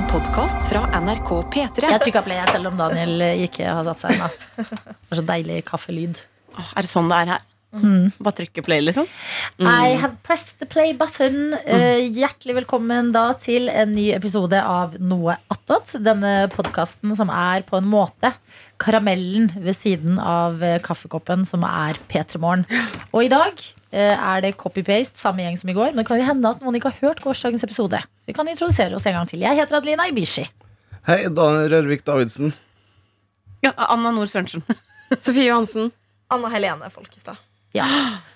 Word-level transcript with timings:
En 0.00 0.06
podkast 0.08 0.64
fra 0.70 0.86
NRK 0.96 1.30
P3. 1.52 1.90
Jeg 1.92 2.00
trykka 2.00 2.22
play 2.24 2.40
selv 2.48 2.70
om 2.70 2.76
Daniel 2.78 3.20
ikke 3.44 3.66
har 3.68 3.84
satt 3.84 4.00
seg 4.00 4.14
ennå. 4.14 4.28
Det 4.56 5.12
er 5.12 5.18
så 5.18 5.24
deilig 5.28 5.56
kaffelyd. 5.68 6.20
Åh, 6.56 6.70
Er 6.78 6.86
det 6.86 6.88
sånn 6.88 7.10
det 7.10 7.18
er 7.18 7.32
her? 7.34 7.42
Bare 8.16 8.32
trykke 8.38 8.64
play, 8.64 8.80
liksom? 8.80 9.04
I 9.60 9.92
have 10.00 10.16
pressed 10.24 10.56
the 10.62 10.68
play 10.70 10.94
button. 10.96 11.52
Uh, 11.66 12.00
hjertelig 12.16 12.56
velkommen 12.62 13.12
da 13.12 13.26
til 13.44 13.68
en 13.68 13.92
ny 13.92 14.06
episode 14.16 14.56
av 14.56 14.96
Noe 15.04 15.36
attåt. 15.52 15.92
Denne 16.00 16.48
podkasten 16.54 17.12
som 17.18 17.28
er 17.34 17.66
på 17.68 17.76
en 17.76 17.90
måte 17.92 18.32
karamellen 18.80 19.50
ved 19.60 19.76
siden 19.76 20.16
av 20.16 20.64
eh, 20.64 20.78
kaffekoppen, 20.80 21.44
som 21.44 21.66
er 21.68 22.00
P3 22.08 22.40
Morgen. 22.40 22.64
Og 23.12 23.28
i 23.28 23.30
dag 23.36 23.52
eh, 23.52 23.79
er 23.98 24.42
det 24.44 24.54
copy-paste, 24.60 25.18
samme 25.18 25.42
gjeng 25.42 25.56
som 25.58 25.70
i 25.72 25.74
går. 25.74 25.92
Men 25.92 26.04
det 26.04 26.08
kan 26.08 26.20
jo 26.20 26.26
hende 26.28 26.50
at 26.54 26.60
noen 26.62 26.78
ikke 26.78 26.92
har 26.92 27.08
hørt 27.08 27.22
gårsdagens 27.24 27.64
episode. 27.66 27.98
Vi 28.28 28.34
kan 28.36 28.48
introdusere 28.48 28.94
oss 28.94 29.06
en 29.10 29.18
gang 29.18 29.30
til. 29.30 29.42
Jeg 29.42 29.58
heter 29.58 29.80
Adelina 29.80 30.06
Ibishi. 30.10 30.46
Hei, 31.08 31.24
Dan 31.32 31.64
Rørvik 31.72 32.04
Davidsen. 32.06 32.52
Ja, 33.64 33.72
Anna 33.76 34.12
Nord 34.14 34.30
Sørensen. 34.32 34.62
Sofie 35.24 35.48
Johansen. 35.48 35.90
Anna 36.30 36.50
Helene 36.52 36.90
Folkestad. 36.92 37.40
Ja. 37.76 37.86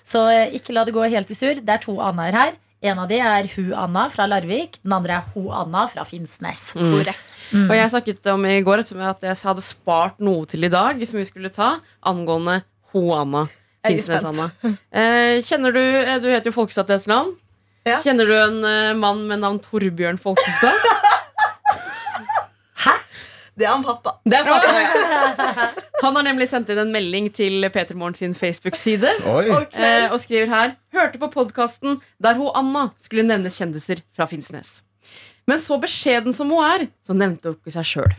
Så 0.03 0.25
eh, 0.31 0.55
ikke 0.57 0.75
la 0.75 0.83
det 0.87 0.93
gå 0.95 1.03
helt 1.11 1.31
i 1.31 1.37
surr. 1.37 1.61
Det 1.63 1.75
er 1.77 1.83
to 1.83 1.97
Annaer 2.03 2.35
her. 2.35 2.55
En 2.85 2.99
av 3.01 3.09
de 3.09 3.17
er 3.17 3.47
Hu 3.55 3.71
Anna 3.77 4.05
fra 4.13 4.27
Larvik. 4.29 4.79
Den 4.83 4.93
andre 4.93 5.19
er 5.19 5.29
Ho 5.33 5.47
Anna 5.55 5.85
fra 5.89 6.05
Finnsnes. 6.05 6.67
Korrekt. 6.75 7.37
Og 7.65 7.73
jeg 7.73 7.91
snakket 7.93 8.29
om 8.33 8.45
i 8.49 8.59
går 8.65 8.83
at 8.83 9.23
jeg 9.25 9.37
hadde 9.41 9.63
spart 9.63 10.19
noe 10.23 10.45
til 10.49 10.67
i 10.67 10.71
dag 10.73 10.99
som 11.07 11.21
vi 11.21 11.25
skulle 11.27 11.53
ta, 11.53 11.75
angående 12.05 12.59
Ho 12.93 13.07
Anna. 13.15 13.45
Jeg 13.85 13.99
er 14.01 14.21
spent. 14.21 14.41
Eh, 14.91 15.41
kjenner 15.45 15.71
du 15.75 15.81
eh, 15.81 16.15
Du 16.23 16.27
heter 16.31 16.49
jo 16.49 16.55
Folkestad 16.55 16.85
til 16.89 16.95
etternavn. 16.97 17.35
Ja. 17.85 17.99
Kjenner 18.01 18.25
du 18.25 18.33
en 18.33 18.63
eh, 18.65 18.93
mann 18.97 19.27
med 19.29 19.39
navn 19.43 19.59
Torbjørn 19.61 20.17
Folkestad? 20.21 20.73
Hæ? 22.85 22.93
Det 23.55 23.65
er 23.67 23.71
han 23.75 23.83
pappa. 23.85 24.15
Det 24.25 24.39
er 24.39 24.43
pappa. 24.53 25.67
Han 26.01 26.17
har 26.17 26.23
nemlig 26.25 26.47
sendt 26.49 26.69
inn 26.73 26.81
en 26.81 26.91
melding 26.93 27.29
til 27.35 27.61
Peter 27.73 27.95
Morgen 27.97 28.17
sin 28.17 28.33
Facebook-side. 28.37 29.09
Okay. 29.21 29.69
Eh, 29.77 30.07
og 30.09 30.17
skriver 30.23 30.49
her 30.49 30.73
Hørte 30.95 31.21
på 31.21 31.29
podkasten 31.33 31.99
der 32.21 32.33
hun 32.41 32.49
Anna 32.57 32.87
skulle 33.01 33.23
nevne 33.27 33.49
kjendiser 33.53 34.01
fra 34.17 34.25
Finnsnes. 34.31 34.79
Men 35.45 35.61
så 35.61 35.77
beskjeden 35.81 36.33
som 36.33 36.49
hun 36.49 36.63
er, 36.65 36.87
så 37.05 37.13
nevnte 37.17 37.51
hun 37.51 37.57
ikke 37.59 37.73
seg 37.75 37.85
sjøl. 37.85 38.13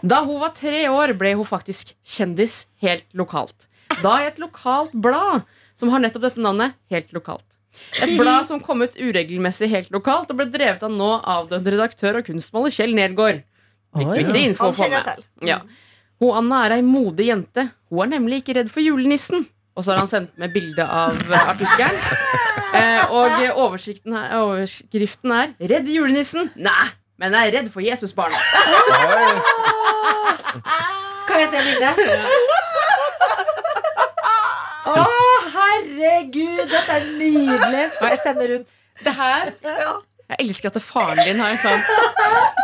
Da 0.00 0.20
hun 0.24 0.38
var 0.42 0.52
tre 0.56 0.84
år, 0.88 1.14
ble 1.18 1.34
hun 1.38 1.48
faktisk 1.48 1.94
kjendis 2.06 2.64
helt 2.84 3.06
lokalt. 3.18 3.66
Da 4.04 4.20
i 4.22 4.28
et 4.30 4.38
lokalt 4.40 4.92
blad 4.94 5.42
som 5.78 5.90
har 5.90 6.02
nettopp 6.04 6.28
dette 6.28 6.44
navnet, 6.44 6.76
helt 6.92 7.10
lokalt. 7.16 7.46
Et 8.02 8.16
blad 8.18 8.46
som 8.48 8.60
kom 8.62 8.82
ut 8.82 8.96
uregelmessig 8.98 9.68
helt 9.70 9.92
lokalt 9.94 10.30
og 10.32 10.40
ble 10.40 10.48
drevet 10.50 10.82
av 10.86 10.92
nå 10.94 11.10
avdød 11.18 11.68
redaktør 11.74 12.18
og 12.20 12.26
kunstmaler 12.26 12.74
Kjell 12.74 12.94
Nedgård. 12.98 13.42
Oi. 13.98 14.06
Viktig 14.06 14.42
info 14.50 14.70
å 14.70 14.74
få 14.76 14.88
med. 14.90 15.24
Ja. 15.46 15.60
Hun 16.20 16.36
Anna 16.42 16.64
er 16.66 16.76
ei 16.78 16.84
modig 16.86 17.30
jente. 17.30 17.70
Hun 17.90 18.04
er 18.04 18.12
nemlig 18.18 18.42
ikke 18.42 18.58
redd 18.60 18.70
for 18.70 18.84
julenissen. 18.84 19.46
Og 19.78 19.86
så 19.86 19.94
har 19.94 20.02
han 20.02 20.10
sendt 20.10 20.34
med 20.38 20.52
bilde 20.54 20.84
av 20.84 21.16
eh, 21.16 21.50
artikkelen. 21.54 22.59
Eh, 22.74 23.10
og 23.10 23.30
oversikten 23.66 24.14
her, 24.14 24.34
overskriften 24.38 25.32
er 25.34 25.54
'Redd 25.58 25.88
julenissen'. 25.90 26.50
Nei, 26.56 26.86
men 27.18 27.32
jeg 27.34 27.48
er 27.48 27.56
redd 27.58 27.70
for 27.72 27.80
Jesusbarna. 27.82 28.36
Kan 31.26 31.40
jeg 31.40 31.48
se 31.50 31.62
bildet? 31.66 31.94
Å, 34.90 34.94
herregud! 35.54 36.62
Dette 36.70 36.94
er 36.96 37.04
nydelig. 37.18 37.84
Jeg 38.00 38.18
sender 38.24 38.54
rundt. 38.54 38.70
Det 39.00 39.12
her 39.16 39.52
Jeg 40.30 40.36
elsker 40.44 40.68
at 40.70 40.82
faren 40.84 41.20
din 41.24 41.38
har 41.40 41.54
en 41.54 41.60
sånn 41.62 41.80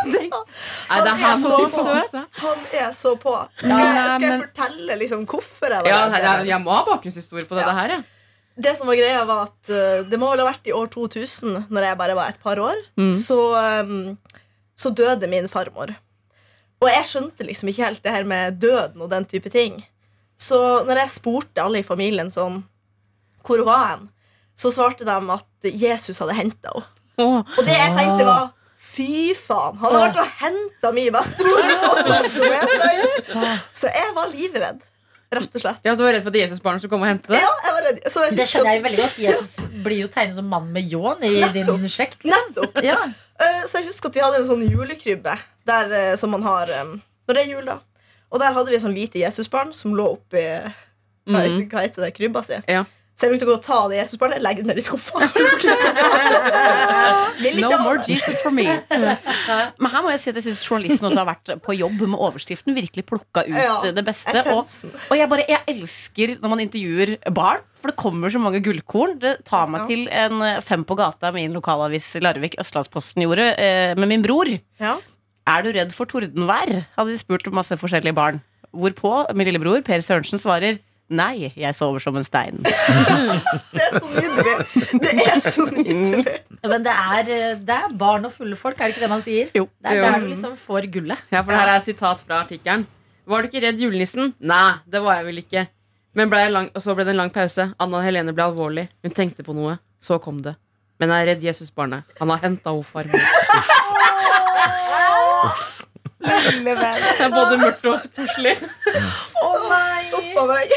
Nei, 0.07 0.27
det 0.29 1.09
er 1.09 1.15
han 1.23 1.41
du 1.41 1.47
så 1.47 1.55
søt. 1.73 2.27
Han 2.39 2.59
er 2.79 2.91
så 2.95 3.15
på. 3.19 3.33
Skal, 3.57 3.71
jeg, 3.71 4.03
skal 4.11 4.27
jeg 4.27 4.43
fortelle 4.43 4.99
liksom 5.01 5.25
hvorfor 5.27 5.73
jeg 5.73 5.81
var 5.83 5.89
Ja, 5.89 6.03
redd, 6.05 6.27
jeg, 6.27 6.47
jeg 6.53 6.61
må 6.63 6.75
ha 6.77 6.83
bakgrunnshistorie 6.87 7.47
på 7.49 7.57
dette 7.59 7.73
her. 7.79 7.95
Ja. 7.97 7.99
Det 8.57 8.73
som 8.77 8.89
var 8.89 8.97
greia 8.97 9.21
var 9.29 9.43
at 9.45 9.69
uh, 9.69 10.01
Det 10.09 10.17
må 10.17 10.31
vel 10.31 10.41
ha 10.41 10.49
vært 10.49 10.65
i 10.69 10.73
år 10.73 10.89
2000, 10.93 11.67
Når 11.69 11.85
jeg 11.85 11.99
bare 11.99 12.17
var 12.17 12.33
et 12.33 12.41
par 12.41 12.59
år. 12.61 12.79
Mm. 12.97 13.11
Så, 13.13 13.37
um, 13.85 14.17
så 14.77 14.89
døde 14.89 15.29
min 15.29 15.49
farmor. 15.51 15.93
Og 16.81 16.89
jeg 16.91 17.05
skjønte 17.09 17.45
liksom 17.45 17.71
ikke 17.71 17.85
helt 17.85 18.03
det 18.05 18.13
her 18.13 18.27
med 18.27 18.59
døden 18.61 19.01
og 19.01 19.09
den 19.13 19.25
type 19.29 19.49
ting. 19.53 19.79
Så 20.37 20.57
når 20.85 21.01
jeg 21.01 21.15
spurte 21.15 21.63
alle 21.63 21.81
i 21.81 21.87
familien 21.87 22.29
sånn 22.33 22.61
hvor 23.47 23.63
var 23.65 23.85
hen, 23.87 24.05
så 24.57 24.69
svarte 24.73 25.05
de 25.07 25.15
at 25.33 25.69
Jesus 25.71 26.19
hadde 26.21 26.35
henta 26.37 26.73
henne. 26.73 26.93
Oh. 27.17 27.41
Og 27.41 27.65
det 27.65 27.73
jeg 27.73 27.93
tenkte 27.97 28.25
var 28.27 28.51
Fy 28.77 29.33
faen! 29.33 29.79
Han 29.81 29.95
har 29.95 30.03
vært 30.05 30.19
og 30.21 30.35
henta 30.39 30.91
min 30.93 31.09
bestemor. 31.13 31.63
Så 33.79 33.89
jeg 33.89 34.13
var 34.13 34.29
livredd. 34.29 34.83
Rett 35.31 35.55
og 35.55 35.61
slett. 35.61 35.79
ja, 35.83 35.93
Du 35.95 36.03
var 36.05 36.13
redd 36.15 36.23
for 36.23 36.31
at 36.31 36.39
Jesusbarnet 36.39 36.79
skulle 36.79 36.93
komme 36.95 37.03
og 37.03 37.11
hente 37.11 37.27
det? 37.33 37.41
Ja, 37.41 37.49
jeg 37.65 37.73
var 37.75 37.81
redd. 37.89 37.97
Så 38.13 38.21
jeg 38.23 38.35
Det 38.37 38.45
skjønner 38.47 38.71
jeg 38.77 38.83
veldig 38.85 38.99
godt. 39.01 39.17
Jesus 39.19 39.55
blir 39.83 39.99
jo 40.05 40.07
tegnet 40.07 40.35
som 40.39 40.47
mann 40.47 40.69
med 40.71 40.87
ljåen 40.87 41.23
i 41.27 41.33
Nettopp. 41.41 41.81
din 41.81 41.89
slekt. 41.91 42.23
Nettopp. 42.23 42.79
Ja. 42.83 42.97
Eh, 43.39 43.63
Så 43.67 43.81
jeg 43.81 43.87
husker 43.91 44.07
at 44.07 44.15
vi 44.15 44.21
hadde 44.23 44.39
en 44.41 44.47
sånn 44.47 44.63
julekrybbe 44.71 45.37
der, 45.67 45.91
eh, 45.91 46.15
som 46.15 46.31
man 46.31 46.43
har 46.43 46.71
eh, 46.71 46.83
når 47.27 47.33
det 47.35 47.43
er 47.43 47.51
jul. 47.51 47.65
da 47.65 47.79
Og 48.31 48.39
der 48.39 48.53
hadde 48.53 48.69
vi 48.71 48.75
et 48.75 48.81
sånn 48.81 48.95
lite 48.95 49.19
Jesusbarn 49.19 49.73
som 49.73 49.93
lå 49.93 50.13
oppi 50.15 50.45
mm. 51.27 51.67
Hva 51.69 51.81
heter 51.83 52.05
det, 52.07 52.13
krybba 52.15 52.43
si. 52.45 52.61
Ja. 52.67 52.85
Så 53.17 53.25
jeg 53.25 53.31
brukte 53.33 53.47
å 53.47 53.49
gå 53.49 53.53
og 53.57 53.63
ta 53.65 53.77
det 53.89 53.97
Jesusbarnet 53.97 54.43
legge 54.45 54.61
det 54.61 54.69
ned 54.69 54.77
i 54.77 54.83
skuffa. 54.85 55.17
No 57.57 57.69
more. 57.81 58.01
Jesus 58.05 58.39
for 58.43 58.51
me. 58.53 58.65
Men 58.67 59.89
her 59.91 60.03
må 60.05 60.11
jeg 60.13 60.21
si 60.21 60.29
at 60.31 60.37
jeg 60.39 60.45
syns 60.47 60.63
journalisten 60.67 61.07
også 61.09 61.21
har 61.21 61.27
vært 61.29 61.51
på 61.65 61.75
jobb 61.77 62.01
med 62.09 62.17
overskriften. 62.17 62.75
Virkelig 62.77 63.05
plukka 63.09 63.43
ut 63.47 63.53
Ja, 63.57 63.75
det 63.93 64.03
beste. 64.07 64.41
Og, 64.53 64.69
og 65.09 65.15
jeg, 65.17 65.29
bare, 65.31 65.45
jeg 65.49 65.61
elsker 65.73 66.35
når 66.41 66.53
man 66.53 66.63
intervjuer 66.65 67.13
barn, 67.33 67.61
for 67.77 67.91
det 67.91 67.97
kommer 68.01 68.33
så 68.33 68.41
mange 68.41 68.61
gullkorn. 68.65 69.17
Det 69.21 69.35
tar 69.47 69.69
meg 69.71 69.85
Ja. 69.85 69.87
til 69.89 70.07
en 70.09 70.41
eh, 70.45 70.59
Fem 70.65 70.83
på 70.87 70.97
gata, 70.99 71.31
min 71.35 71.53
lokalavis 71.55 72.09
Larvik, 72.23 72.57
Østlandsposten, 72.61 73.23
gjorde 73.25 73.47
eh, 73.61 73.93
med 73.97 74.09
min 74.11 74.25
bror. 74.25 74.49
Ja. 74.81 74.97
Er 75.47 75.63
du 75.65 75.71
redd 75.77 75.93
for 75.95 76.09
tordenvær? 76.09 76.73
hadde 76.97 77.13
de 77.13 77.17
spurt 77.21 77.47
masse 77.55 77.77
forskjellige 77.79 78.17
barn. 78.17 78.41
Hvorpå 78.75 79.13
min 79.37 79.47
lillebror 79.47 79.81
Per 79.87 80.01
Sørensen 80.03 80.41
svarer 80.41 80.81
Nei, 81.09 81.53
jeg 81.55 81.71
sover 81.77 82.01
som 82.03 82.17
en 82.19 82.25
stein. 82.27 82.57
Det 82.67 83.83
er 83.85 83.93
så 83.95 84.07
nydelig. 84.11 84.55
Det 85.03 85.13
er 85.23 85.39
så 85.45 85.65
nydelig. 85.71 86.33
Men 86.67 86.83
det 86.83 86.91
er, 86.93 87.29
eh, 87.31 87.53
det 87.63 87.75
er 87.77 87.93
barn 87.95 88.27
og 88.27 88.33
fulle 88.33 88.57
folk, 88.59 88.75
er 88.81 88.89
det 88.89 88.95
ikke 88.97 89.05
det 89.05 89.09
man 89.13 89.23
sier? 89.23 89.47
Jo. 89.55 89.69
Det 89.79 89.93
er 89.93 89.95
Jo. 90.01 90.03
der 90.03 90.19
du 90.19 90.27
liksom 90.33 90.57
får 90.59 90.89
gullet. 90.91 91.21
Ja, 91.31 91.41
for 91.45 91.51
det 91.55 91.59
her 91.61 91.71
er 91.71 91.79
et 91.79 91.87
sitat 91.87 92.23
fra 92.27 92.41
artikkelen. 92.43 92.83
Var 93.27 93.41
du 93.41 93.47
ikke 93.47 93.63
redd 93.63 93.79
julenissen? 93.79 94.33
Nei, 94.39 94.73
det 94.87 95.01
var 95.03 95.15
jeg 95.21 95.25
vel 95.29 95.37
ikke. 95.45 95.63
Men 96.17 96.29
ble 96.31 96.43
lang, 96.51 96.69
og 96.75 96.81
så 96.83 96.95
ble 96.97 97.05
det 97.07 97.13
en 97.15 97.21
lang 97.23 97.31
pause. 97.31 97.69
Anna 97.79 98.01
Helene 98.03 98.33
ble 98.35 98.43
alvorlig. 98.49 98.87
Hun 99.05 99.11
tenkte 99.15 99.43
på 99.47 99.53
noe. 99.55 99.77
Så 100.01 100.19
kom 100.23 100.39
det. 100.43 100.55
Men 100.99 101.09
jeg 101.13 101.23
er 101.23 101.27
redd 101.31 101.43
Jesusbarnet. 101.45 102.03
Han 102.19 102.29
har 102.33 102.39
henta 102.43 102.73
henne 102.73 102.83
farmor. 102.83 103.21
Lille 106.23 106.73
venn. 106.79 107.01
Det 107.03 107.25
er 107.27 107.33
både 107.33 107.57
mørkt 107.61 107.85
og 107.91 108.05
koselig. 108.17 108.55
Å 109.43 109.49
nei! 109.69 110.67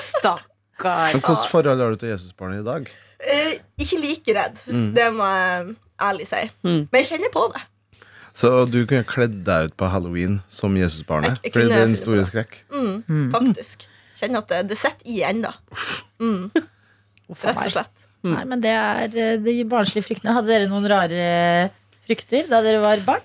Stakkar. 0.00 1.14
Men 1.14 1.22
Hvilket 1.22 1.46
forhold 1.50 1.82
har 1.84 1.94
du 1.94 2.00
til 2.02 2.12
Jesusbarnet 2.12 2.62
i 2.62 2.66
dag? 2.66 2.90
Eh, 3.20 3.54
ikke 3.80 4.00
like 4.00 4.34
redd. 4.36 4.60
Mm. 4.68 4.88
Det 4.96 5.06
må 5.16 5.28
jeg 5.28 5.74
ærlig 6.10 6.26
si. 6.28 6.42
Mm. 6.64 6.82
Men 6.88 7.00
jeg 7.00 7.08
kjenner 7.12 7.32
på 7.34 7.46
det. 7.54 7.62
Så 8.40 8.50
du 8.70 8.78
kunne 8.88 9.04
kledd 9.08 9.40
deg 9.46 9.70
ut 9.70 9.78
på 9.80 9.88
halloween 9.90 10.38
som 10.52 10.76
Jesusbarnet? 10.78 11.40
Fordi 11.44 11.66
det 11.68 11.80
er 11.80 11.88
en 11.88 11.96
stor 11.98 12.14
store 12.14 12.28
skrekk. 12.28 12.60
Mm, 12.72 13.26
Faktisk. 13.34 13.88
Kjenner 14.20 14.44
at 14.44 14.52
det, 14.52 14.60
det 14.70 14.78
sitter 14.80 15.10
i 15.10 15.18
ennå. 15.26 15.50
Mm, 16.20 16.50
rett 16.54 17.56
og 17.56 17.74
slett. 17.74 18.06
Nei, 18.28 18.42
men 18.44 18.60
det 18.60 18.72
er 18.76 19.14
eh, 19.16 19.36
de 19.40 19.54
barnslige 19.68 20.04
fryktene. 20.04 20.34
Hadde 20.36 20.52
dere 20.52 20.68
noen 20.68 20.86
rare 20.92 21.26
frykter 22.04 22.48
da 22.50 22.60
dere 22.64 22.82
var 22.84 23.00
barn? 23.06 23.24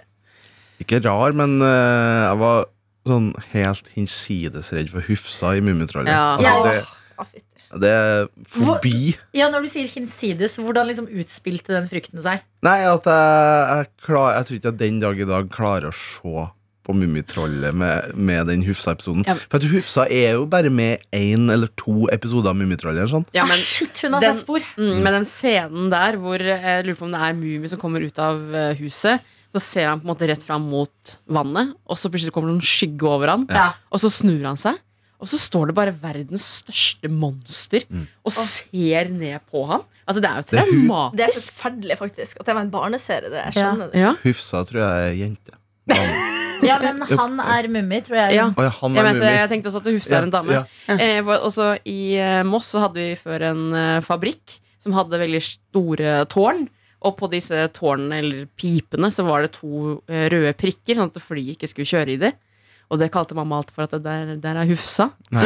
Ikke 0.84 1.02
rar, 1.06 1.36
men 1.38 1.58
uh, 1.64 2.30
jeg 2.30 2.40
var 2.42 2.66
sånn 3.06 3.32
helt 3.54 3.92
hinsides 3.96 4.72
redd 4.76 4.90
for 4.94 5.06
Hufsa 5.06 5.54
i 5.56 5.62
Mummitrollet. 5.64 6.10
Ja. 6.12 6.36
Altså, 7.16 7.38
det, 7.38 7.46
det 7.86 7.92
er 7.94 8.28
forbi. 8.50 9.14
Ja, 9.36 9.50
Når 9.54 9.68
du 9.68 9.72
sier 9.72 9.90
hinsides, 9.92 10.58
hvordan 10.62 10.90
liksom 10.90 11.08
utspilte 11.12 11.76
den 11.76 11.88
frykten 11.92 12.24
seg? 12.26 12.44
Nei, 12.66 12.80
at 12.90 13.08
jeg, 13.10 13.64
jeg, 13.72 13.90
klar, 14.08 14.36
jeg 14.38 14.48
tror 14.50 14.60
ikke 14.60 14.72
jeg 14.72 14.82
den 14.82 15.02
dag 15.04 15.22
i 15.22 15.30
dag 15.32 15.50
klarer 15.54 15.92
å 15.92 15.98
se 15.98 16.48
på 16.86 16.94
Mummitrollet 16.94 17.74
med, 17.74 18.12
med 18.14 18.46
den 18.52 18.62
Hufsa-episoden. 18.66 19.24
Ja. 19.26 19.34
For 19.50 19.58
at 19.58 19.66
Hufsa 19.72 20.06
er 20.12 20.36
jo 20.38 20.46
bare 20.50 20.70
med 20.70 21.02
én 21.16 21.50
eller 21.52 21.72
to 21.82 22.06
episoder 22.14 22.52
av 22.52 22.60
Mummitrollet. 22.60 23.10
sånn. 23.10 23.26
Ja, 23.34 23.44
ah, 23.46 23.50
men, 23.50 23.58
shit, 23.58 23.98
hun 24.06 24.14
har 24.14 24.22
den- 24.22 24.36
satt 24.36 24.46
spor! 24.46 24.66
mm, 24.78 25.00
men 25.02 25.18
den 25.20 25.26
scenen 25.30 25.90
der 25.94 26.20
hvor 26.22 26.42
eh, 26.42 26.68
jeg 26.70 26.86
lurer 26.86 27.00
på 27.00 27.08
om 27.08 27.16
det 27.16 27.24
er 27.26 27.40
Mummi 27.40 27.72
som 27.72 27.82
kommer 27.82 28.06
ut 28.06 28.22
av 28.22 28.44
eh, 28.54 28.76
huset, 28.78 29.26
så 29.56 29.62
ser 29.64 29.88
han 29.88 30.02
på 30.04 30.08
en 30.10 30.12
måte 30.14 30.28
rett 30.30 30.44
fram 30.44 30.66
mot 30.70 31.16
vannet, 31.32 31.72
og 31.88 31.98
så 32.00 32.12
plutselig 32.12 32.34
kommer 32.36 32.52
det 32.52 32.58
noen 32.60 32.68
skygge 32.68 33.08
over 33.08 33.32
han, 33.32 33.48
Ja. 33.50 33.70
og 33.92 34.02
så 34.04 34.12
snur 34.12 34.44
han 34.46 34.60
seg. 34.60 34.78
Og 35.16 35.30
så 35.32 35.38
står 35.40 35.68
det 35.72 35.76
bare 35.78 35.94
'verdens 35.96 36.44
største 36.62 37.08
monster' 37.10 37.86
Mm. 37.90 38.08
og 38.26 38.32
ser 38.36 39.08
ned 39.10 39.40
på 39.50 39.64
han. 39.66 39.82
Altså 40.06 40.22
Det 40.22 40.30
er 40.30 40.36
jo 40.36 40.48
traumatisk. 40.52 41.16
Det 41.18 41.24
er 41.26 41.40
forferdelig, 41.40 41.98
faktisk. 41.98 42.40
At 42.42 42.46
det 42.46 42.54
var 42.54 42.62
en 42.62 42.70
barneserie. 42.72 43.30
Det, 43.32 43.42
jeg 43.46 43.54
skjønner 43.56 43.92
det. 43.92 44.02
Ja. 44.02 44.12
Hufsa 44.26 44.64
tror 44.68 44.82
jeg 44.84 44.92
er 45.08 45.16
jente. 45.26 45.52
Ja, 46.64 46.80
men 46.80 47.02
han 47.02 47.40
er 47.40 47.68
mummi, 47.68 48.00
tror 48.02 48.16
jeg. 48.16 48.36
Ja. 48.38 48.46
Å 48.56 48.64
ja, 48.64 48.70
han 48.70 48.96
Jeg, 48.96 49.04
mente, 49.04 49.26
jeg 49.36 49.50
tenkte 49.52 49.70
også 49.72 49.82
at 49.84 49.90
Hufsa 49.92 50.16
er 50.20 50.24
en 50.24 50.32
dame. 50.34 50.52
Ja, 50.56 50.64
Eh, 50.88 51.22
også 51.22 51.80
I 51.86 52.16
eh, 52.16 52.44
Moss 52.48 52.72
så 52.74 52.80
hadde 52.86 52.96
vi 52.96 53.16
før 53.20 53.42
en 53.52 53.74
eh, 53.74 54.00
fabrikk 54.02 54.60
som 54.80 54.94
hadde 54.94 55.20
veldig 55.20 55.42
store 55.42 56.26
tårn. 56.32 56.68
Og 57.06 57.14
på 57.20 57.30
disse 57.32 57.68
tårnene, 57.76 58.20
eller 58.24 58.48
pipene, 58.58 59.12
så 59.14 59.26
var 59.28 59.46
det 59.46 59.54
to 59.60 60.00
eh, 60.10 60.26
røde 60.34 60.54
prikker, 60.58 60.98
sånn 60.98 61.12
at 61.14 61.22
flyet 61.22 61.56
ikke 61.56 61.70
skulle 61.70 61.92
kjøre 61.92 62.16
i 62.16 62.22
det. 62.26 62.32
Og 62.90 63.02
det 63.02 63.12
kalte 63.14 63.38
mamma 63.38 63.60
alltid 63.60 63.76
for 63.78 63.88
at 63.88 63.94
det 63.98 64.04
der, 64.06 64.36
der 64.42 64.62
er 64.62 64.70
Hufsa. 64.70 65.10
Nei. 65.34 65.46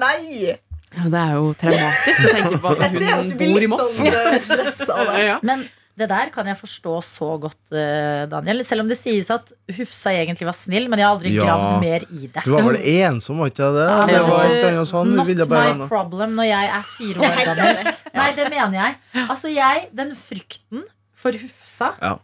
Nei! 0.00 0.54
Ja, 0.90 1.04
det 1.06 1.20
er 1.20 1.36
jo 1.38 1.50
traumatisk 1.54 2.24
å 2.24 2.30
tenke 2.34 2.58
på 2.62 2.70
at 2.74 2.96
hun 2.96 3.28
bor 3.38 3.62
i 3.62 3.68
Moss. 3.70 3.92
sånn 3.94 4.08
uh, 4.10 4.38
stressa 4.42 4.96
av 4.96 5.12
det. 5.12 5.20
Ja. 5.30 5.36
Men 5.46 5.62
det 6.00 6.08
der 6.10 6.30
kan 6.32 6.48
jeg 6.48 6.56
forstå 6.58 6.92
så 7.04 7.28
godt, 7.42 7.58
eh, 7.76 8.24
Daniel. 8.32 8.62
Selv 8.66 8.82
om 8.84 8.88
det 8.90 8.96
sies 8.98 9.28
at 9.34 9.52
Hufsa 9.76 10.10
egentlig 10.16 10.48
var 10.48 10.56
snill, 10.56 10.88
men 10.90 10.98
jeg 11.02 11.06
har 11.08 11.16
aldri 11.18 11.32
Ja. 11.36 11.44
gravd 11.44 11.80
mer 11.84 12.06
i 12.08 12.26
det. 12.26 12.44
Du 12.46 12.54
var 12.56 12.64
vel 12.70 12.78
ensom, 12.96 13.38
var 13.42 13.50
ikke 13.52 13.68
det? 13.76 13.84
Ja, 13.90 14.00
det 14.08 14.22
var 14.30 14.44
et 14.48 14.64
annet 14.70 14.88
sånn. 14.90 15.12
Not 15.20 15.48
bare 15.52 15.74
my 15.76 15.88
problem 15.92 16.34
når 16.40 16.48
jeg 16.50 16.72
er 16.78 16.88
fire 16.96 17.28
år 17.28 17.44
gammel. 17.50 17.92
Nei, 18.16 18.30
det 18.40 18.48
mener 18.50 18.78
jeg. 18.80 18.96
Altså, 19.28 19.52
jeg, 19.54 19.88
Den 19.94 20.16
frykten 20.16 20.82
for 21.14 21.32
Hufsa, 21.36 21.92
Ja. 22.00 22.16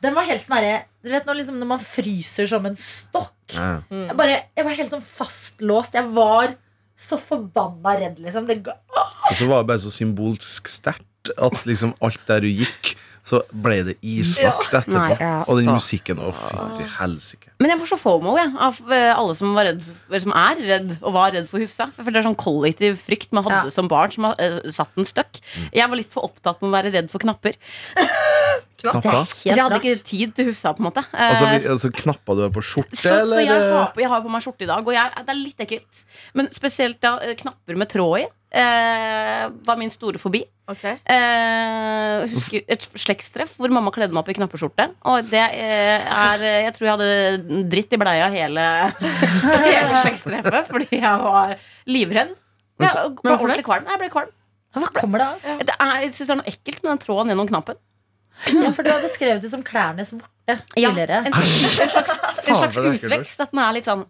Den 0.00 0.14
var 0.14 0.22
helt 0.28 0.44
sånn 0.44 0.62
Du 1.02 1.10
vet 1.10 1.24
når, 1.26 1.34
liksom, 1.40 1.56
når 1.58 1.66
man 1.72 1.80
fryser 1.82 2.46
som 2.46 2.64
en 2.68 2.76
stokk. 2.78 3.32
Ja. 3.56 3.80
Jeg, 3.90 4.14
bare, 4.16 4.42
jeg 4.56 4.64
var 4.66 4.76
helt 4.78 4.90
sånn 4.92 5.02
fastlåst. 5.02 5.94
Jeg 5.98 6.06
var 6.14 6.54
så 6.98 7.18
forbanna 7.18 7.96
redd, 7.98 8.18
liksom. 8.22 8.46
Det, 8.46 8.60
ga- 8.66 8.76
Og 8.94 9.34
så 9.38 9.46
var 9.50 9.62
det 9.62 9.68
bare 9.72 9.82
så 9.82 9.90
symbolsk 9.94 10.66
sterkt 10.70 11.30
at 11.36 11.58
liksom 11.66 11.94
alt 12.02 12.22
der 12.26 12.40
du 12.46 12.48
gikk, 12.48 12.94
så 13.28 13.42
ble 13.52 13.82
det 13.90 13.94
islagt 14.00 14.72
etterpå. 14.72 14.94
Nei, 14.96 15.16
ja, 15.20 15.34
Og 15.44 15.60
den 15.60 15.68
musikken, 15.74 16.20
å 16.24 16.30
fytti 16.36 16.86
helsike. 16.98 17.52
Men 17.60 17.74
jeg 17.74 17.82
får 17.82 17.90
så 17.92 17.98
fomo 18.00 18.36
jeg, 18.38 18.52
av 18.68 18.78
eh, 18.94 19.10
alle 19.12 19.34
som, 19.38 19.52
var 19.56 19.68
redd, 19.68 19.82
som 20.24 20.34
er 20.38 20.62
redd 20.64 20.94
og 21.02 21.12
var 21.16 21.34
redd 21.36 21.48
for 21.50 21.60
Hufsa. 21.62 21.90
For 21.96 22.08
det 22.08 22.22
er 22.22 22.28
sånn 22.28 22.38
kollektiv 22.38 22.98
frykt 23.04 23.34
man 23.36 23.44
hadde 23.46 23.68
Ja. 23.68 23.74
som 23.74 23.90
barn 23.90 24.12
som 24.14 24.28
har 24.30 24.38
uh, 24.40 24.60
satt 24.72 24.94
en 24.96 25.08
støkk. 25.08 25.40
Jeg 25.74 25.90
var 25.90 25.98
litt 25.98 26.12
for 26.14 26.28
opptatt 26.28 26.62
med 26.62 26.70
å 26.70 26.76
være 26.78 26.94
redd 26.94 27.12
for 27.12 27.22
knapper. 27.24 27.58
er 28.86 29.26
Så 29.26 29.48
jeg 29.48 29.58
hadde 29.58 29.78
ikke 29.82 30.04
tid 30.06 30.34
til 30.38 30.50
Hufsa. 30.52 30.72
på 30.72 30.82
en 30.84 30.86
måte 30.90 31.02
Eh, 31.12 31.30
Altså, 31.32 31.46
vi, 31.50 31.68
altså 31.74 31.90
knappa 31.90 32.34
du 32.38 32.42
på 32.54 32.62
skjorte, 32.62 32.96
så, 32.96 33.26
så 33.26 33.40
jeg, 33.42 33.48
har 33.50 33.92
på, 33.94 34.00
jeg 34.00 34.08
har 34.08 34.22
på 34.22 34.30
meg 34.30 34.44
skjorte 34.44 34.62
i 34.62 34.70
dag, 34.70 34.86
og 34.86 34.94
jeg, 34.94 35.10
det 35.26 35.34
er 35.34 35.38
litt 35.40 35.64
ekkelt. 35.66 36.02
Men 36.38 36.50
spesielt 36.54 37.00
da, 37.00 37.16
eh, 37.24 37.34
knapper 37.34 37.76
med 37.80 37.90
tråd 37.90 38.20
i 38.22 38.26
eh, 38.54 39.48
var 39.66 39.76
min 39.80 39.90
store 39.90 40.20
fobi. 40.20 40.44
Okay. 40.68 40.98
Eh, 41.08 42.28
husker 42.28 42.64
et 42.68 42.84
slektstreff 43.00 43.56
hvor 43.56 43.72
mamma 43.72 43.92
kledde 43.94 44.12
meg 44.12 44.20
opp 44.22 44.30
i 44.32 44.36
knappeskjorte. 44.36 44.90
Og 45.08 45.30
det 45.30 45.44
eh, 45.56 46.04
er 46.04 46.44
eh, 46.44 46.58
Jeg 46.66 46.74
tror 46.76 46.88
jeg 46.88 46.96
hadde 46.98 47.62
dritt 47.72 47.96
i 47.96 48.00
bleia 48.00 48.28
hele, 48.32 48.66
hele 49.64 50.02
slektstreffet 50.04 50.68
fordi 50.70 51.00
jeg 51.00 51.24
var 51.24 51.56
livredd. 51.88 52.34
Jeg 52.78 52.92
Jeg 53.88 54.02
ble 54.04 54.10
kvalm. 54.12 54.34
Hva 54.76 54.88
kommer 54.94 55.22
det 55.22 55.26
av? 55.26 55.60
Det 55.64 55.74
er, 55.80 55.92
jeg 56.04 56.10
synes 56.14 56.28
det 56.28 56.34
er 56.34 56.38
noe 56.42 56.50
ekkelt 56.52 56.82
med 56.84 56.90
den 56.92 57.00
tråden 57.02 57.32
gjennom 57.32 57.48
knappen. 57.48 57.78
Ja, 58.46 58.70
for 58.72 58.86
du 58.86 58.90
hadde 58.92 59.10
skrevet 59.12 59.42
det 59.42 59.50
som 59.50 59.62
klærnes 59.66 60.12
vorte 60.14 60.58
Ja, 60.78 60.90
tidligere. 60.92 61.24
en, 61.26 61.34
en 61.34 61.44
slags, 61.90 62.10
en 62.48 62.56
slags 62.56 62.78
utvekst. 62.78 63.40
At 63.42 63.50
den 63.52 63.60
er 63.64 63.72
litt 63.76 63.88
sånn 63.88 64.06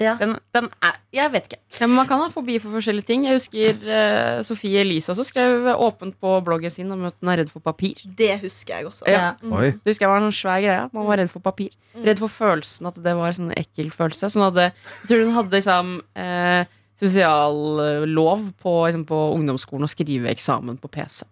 Ja. 0.00 0.14
den, 0.18 0.32
den 0.54 0.68
er 0.82 0.96
Jeg 1.14 1.30
vet 1.30 1.44
ikke. 1.50 1.58
Ja, 1.78 1.86
men 1.86 1.96
man 2.00 2.06
kan 2.10 2.18
ha 2.22 2.28
fobi 2.32 2.56
for 2.62 2.72
forskjellige 2.74 3.06
ting. 3.06 3.24
Jeg 3.28 3.36
husker 3.36 3.76
uh, 3.86 4.42
Sofie 4.42 4.80
Elise 4.80 5.12
også 5.12 5.26
skrev 5.28 5.68
åpent 5.76 6.16
på 6.18 6.32
bloggen 6.46 6.72
sin 6.74 6.90
om 6.90 7.04
at 7.06 7.14
hun 7.20 7.30
er 7.30 7.42
redd 7.42 7.50
for 7.52 7.60
papir. 7.60 8.00
Det 8.18 8.40
husker 8.42 8.78
jeg 8.80 8.86
også. 8.88 9.04
Ja. 9.10 9.34
Mm. 9.42 9.78
Det 9.82 9.92
husker 9.92 10.06
jeg 10.06 10.10
var 10.14 10.22
en 10.22 10.30
sånn 10.30 10.38
svær 10.40 10.62
greie. 10.64 10.88
Man 10.96 11.06
var 11.06 11.20
redd 11.22 11.30
for 11.30 11.44
papir. 11.44 11.70
Redd 11.94 12.18
for 12.22 12.32
følelsen 12.32 12.88
at 12.90 12.98
det 13.04 13.14
var 13.18 13.28
en 13.30 13.38
sånn 13.42 13.54
ekkel 13.58 13.92
følelse. 13.94 14.30
Så 14.32 14.40
hun 14.40 14.48
hadde, 14.48 14.70
jeg 14.72 15.10
tror 15.12 15.22
hun 15.26 15.36
hadde 15.36 15.58
liksom 15.60 15.92
uh, 16.16 16.64
sosiallov 17.02 18.48
på, 18.62 18.74
liksom, 18.86 19.04
på 19.08 19.20
ungdomsskolen 19.36 19.86
å 19.86 19.90
skrive 19.90 20.30
eksamen 20.32 20.78
på 20.82 20.90
PC. 20.92 21.24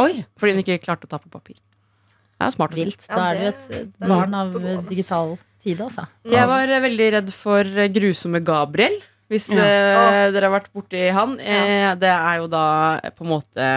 Oi 0.00 0.24
Fordi 0.40 0.54
hun 0.54 0.62
ikke 0.62 0.80
klarte 0.84 1.08
å 1.08 1.10
ta 1.10 1.20
på 1.20 1.30
papir. 1.32 1.58
Det 2.42 2.48
er 2.48 2.54
smart 2.54 2.74
å 2.74 2.78
si. 2.78 2.84
Vilt. 2.88 3.06
Da 3.06 3.30
er 3.30 3.38
du 3.38 3.48
et 3.50 3.96
barn 4.02 4.34
av 4.34 4.54
digital 4.88 5.36
tid, 5.62 5.80
altså. 5.84 6.08
Jeg 6.26 6.50
var 6.50 6.66
eh, 6.66 6.82
veldig 6.82 7.08
redd 7.16 7.32
for 7.34 7.62
eh, 7.62 7.90
grusomme 7.92 8.42
Gabriel. 8.44 8.98
Hvis 9.32 9.48
Ja. 9.54 9.64
uh, 9.64 10.26
dere 10.34 10.48
har 10.48 10.52
vært 10.58 10.72
borti 10.74 11.06
han. 11.14 11.38
Uh, 11.38 11.94
det 11.96 12.10
er 12.10 12.42
jo 12.42 12.50
da 12.52 12.64
på 13.16 13.24
en 13.24 13.30
måte 13.30 13.68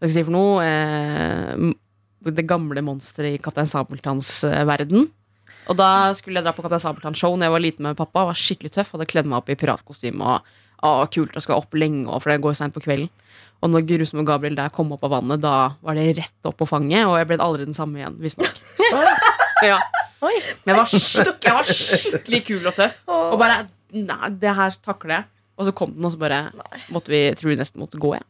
Hva 0.00 0.08
skal 0.08 0.08
jeg 0.08 0.16
si 0.16 0.24
for 0.26 0.34
noe? 0.34 0.64
Uh, 0.64 2.32
det 2.34 2.46
gamle 2.48 2.82
monsteret 2.84 3.36
i 3.36 3.42
Kaptein 3.42 3.68
Sabeltanns 3.70 4.42
verden. 4.68 5.06
Og 5.70 5.76
da 5.78 6.10
skulle 6.16 6.40
jeg 6.40 6.46
dra 6.46 6.52
på 6.56 6.64
Kaptein 6.64 6.82
Sabeltann-show 6.82 7.36
Når 7.36 7.46
jeg 7.46 7.54
var 7.54 7.62
liten 7.64 7.86
med 7.86 8.00
pappa. 8.00 8.26
Var 8.28 8.38
skikkelig 8.38 8.74
tøff 8.74 8.92
Hadde 8.96 9.08
kledd 9.08 9.28
meg 9.30 9.40
opp 9.40 9.52
i 9.52 9.56
piratkostyme. 9.60 10.34
Og, 10.34 10.58
og 10.88 11.14
kult 11.14 11.36
å 11.36 11.44
skal 11.44 11.60
opp 11.60 11.76
lenge, 11.76 12.08
og 12.08 12.20
for 12.20 12.32
det 12.32 12.42
går 12.44 12.56
seint 12.58 12.76
på 12.76 12.82
kvelden. 12.84 13.08
Og 13.60 13.68
når 13.72 13.84
grusomme 13.88 14.24
Gabriel 14.24 14.56
der 14.56 14.72
kom 14.72 14.92
opp 14.94 15.02
av 15.04 15.12
vannet, 15.18 15.42
da 15.42 15.54
var 15.84 15.98
det 15.98 16.06
rett 16.16 16.48
opp 16.48 16.56
på 16.62 16.68
fanget. 16.68 17.04
Og 17.08 17.18
jeg 17.20 17.28
ble 17.28 17.40
aldri 17.44 17.66
den 17.68 17.76
samme 17.76 18.00
igjen, 18.00 18.16
visstnok. 18.22 18.56
ja. 19.70 19.80
Jeg 20.20 20.76
var, 20.76 20.88
jeg 20.92 21.54
var 21.56 21.68
skikkelig 21.72 22.40
kul 22.48 22.66
og 22.68 22.74
tøff. 22.76 23.02
Og 23.08 23.36
bare 23.40 23.62
Nei, 23.90 24.28
det 24.38 24.52
her 24.54 24.74
takler 24.86 25.16
jeg. 25.16 25.24
Og 25.58 25.66
så 25.66 25.72
kom 25.74 25.90
den, 25.96 26.04
og 26.06 26.12
så 26.14 26.20
bare 26.20 26.36
måtte 26.94 27.10
vi 27.10 27.24
tror 27.34 27.50
jeg 27.50 27.58
nesten 27.58 27.82
måtte 27.82 27.98
gå. 28.00 28.12
Ja. 28.14 28.22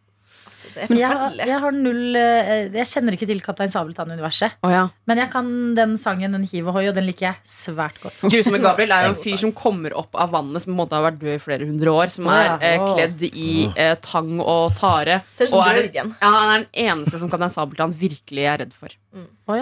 Det 0.75 0.82
er 0.84 0.88
Men 0.90 0.99
jeg, 1.00 1.11
har- 1.11 1.37
jeg 1.50 1.61
har 1.61 1.72
null 1.72 2.17
eh, 2.17 2.69
Jeg 2.75 2.87
kjenner 2.87 3.17
ikke 3.17 3.26
til 3.31 3.40
Kaptein 3.44 3.69
Sabeltann-universet. 3.72 4.52
Oh, 4.62 4.70
ja. 4.70 4.88
Men 5.06 5.19
jeg 5.19 5.31
kan 5.32 5.75
den 5.75 5.96
sangen, 5.99 6.32
den 6.32 6.44
hiv 6.46 6.69
ohoi, 6.70 6.87
og 6.88 6.94
den 6.94 7.06
liker 7.06 7.26
jeg 7.31 7.37
svært 7.44 8.00
godt. 8.02 8.20
Grusomme 8.22 8.61
Gabriel 8.62 8.93
er 8.93 9.08
jo 9.08 9.14
en 9.14 9.20
fyr 9.25 9.37
som 9.43 9.52
kommer 9.52 9.96
opp 9.99 10.14
av 10.14 10.31
vannet, 10.32 10.62
som 10.62 10.72
på 10.72 10.76
en 10.76 10.81
måte 10.82 10.96
har 10.99 11.06
vært 11.11 11.19
død 11.20 11.34
i 11.34 11.43
flere 11.43 11.67
hundre 11.69 11.94
år. 11.94 12.12
Som 12.14 12.31
er 12.32 12.56
eh, 12.61 12.78
kledd 12.94 13.26
i 13.31 13.50
eh, 13.76 13.94
tang 14.05 14.38
og 14.40 14.75
tare. 14.78 15.20
Ser 15.34 15.50
ut 15.50 15.55
som 15.55 15.61
og 15.61 15.67
er, 15.72 15.82
Draugen. 15.90 16.14
ja, 16.20 16.31
han 16.37 16.50
er 16.55 16.64
den 16.64 16.69
eneste 16.87 17.19
som 17.23 17.31
Kaptein 17.32 17.50
Sabeltann 17.55 17.96
virkelig 18.00 18.46
er 18.55 18.62
redd 18.64 18.73
for. 18.76 18.94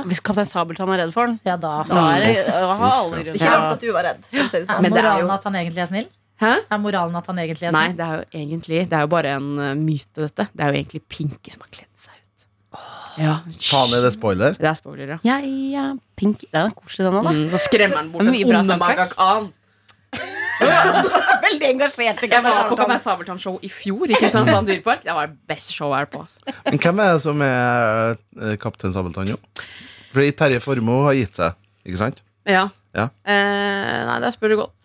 Hvis 0.08 0.20
Kaptein 0.20 0.44
Sabeltann 0.48 0.90
er 0.92 1.04
redd 1.06 1.14
for 1.14 1.26
den, 1.30 1.38
Ja, 1.48 1.56
da. 1.56 1.82
da 1.88 2.04
er 2.12 2.20
det 2.20 2.44
å, 2.52 3.08
Ikke 3.32 3.48
rart 3.48 3.72
at 3.78 3.80
du 3.80 3.92
var 3.94 4.04
redd. 4.04 4.20
Si 4.28 4.36
det 4.36 4.44
Er 4.44 4.66
sånn. 4.68 4.82
Men 4.84 4.92
det 4.92 5.04
er 5.04 5.20
jo- 5.22 5.30
at 5.32 5.44
han 5.48 5.54
egentlig 5.56 5.82
er 5.82 5.86
snill? 5.88 6.08
Hæ? 6.38 6.52
Er 6.70 6.78
moralen 6.78 7.16
at 7.18 7.26
han 7.26 7.40
egentlig 7.42 7.66
er 7.66 7.74
Nei, 7.74 7.88
det 7.98 8.04
er 8.04 8.20
jo 8.20 8.40
egentlig 8.40 8.84
Det 8.86 8.94
er 8.94 9.02
jo 9.02 9.10
bare 9.10 9.34
en 9.40 9.48
eh, 9.58 9.74
myte, 9.78 10.20
dette. 10.22 10.46
Det 10.52 10.64
er 10.64 10.72
jo 10.72 10.78
egentlig 10.78 11.02
Pinky 11.10 11.54
som 11.54 11.64
har 11.64 11.72
kledd 11.74 11.94
seg 11.98 12.14
ut. 12.14 12.46
Ja. 13.18 13.34
Faen, 13.42 13.94
er 13.96 14.04
det 14.06 14.12
spoiler? 14.14 14.58
Det 14.58 14.68
er 14.70 14.76
spoiler, 14.78 15.16
ja. 15.16 15.18
ja, 15.26 15.38
er 15.42 15.96
Pinky. 16.18 16.46
Det 16.52 16.60
er 16.62 16.74
koselig, 16.76 17.08
den 17.08 17.18
òg, 17.18 17.26
da. 17.26 17.34
Mm, 17.34 17.48
så 17.54 17.62
skremmer 17.64 17.98
han 18.02 18.12
bort 18.14 18.28
en 18.28 18.38
den 18.38 18.60
onde. 18.60 18.78
Maga 18.84 19.08
Khan. 19.10 19.50
Veldig 21.48 21.68
engasjert. 21.72 22.22
Jeg 22.22 22.44
var 22.44 22.70
på 22.70 22.78
Kaptein 22.78 23.02
Sabeltann-show 23.02 23.58
i 23.64 23.70
fjor 23.72 24.10
i 24.10 24.16
Kristiansand 24.18 24.70
dyrepark. 24.70 25.02
Det 25.06 25.14
var 25.14 25.30
det 25.30 25.38
beste 25.50 25.74
showet 25.74 26.04
har 26.04 26.10
på. 26.12 26.22
Altså. 26.22 26.56
Men 26.70 26.82
hvem 26.82 27.02
er 27.02 27.12
det 27.14 27.22
som 27.24 27.44
er 27.46 28.16
eh, 28.38 28.56
kaptein 28.62 28.94
Sabeltann, 28.94 29.34
jo? 29.34 29.38
Fordi 30.14 30.32
Terje 30.38 30.62
Formoe 30.64 31.06
har 31.10 31.18
gitt 31.18 31.38
seg, 31.38 31.58
ikke 31.86 32.00
sant? 32.00 32.22
Ja. 32.48 32.68
Ja. 32.96 33.08
Eh, 33.28 33.98
nei, 34.08 34.18
der 34.24 34.32
spør 34.34 34.54
du 34.54 34.60
godt. 34.62 34.77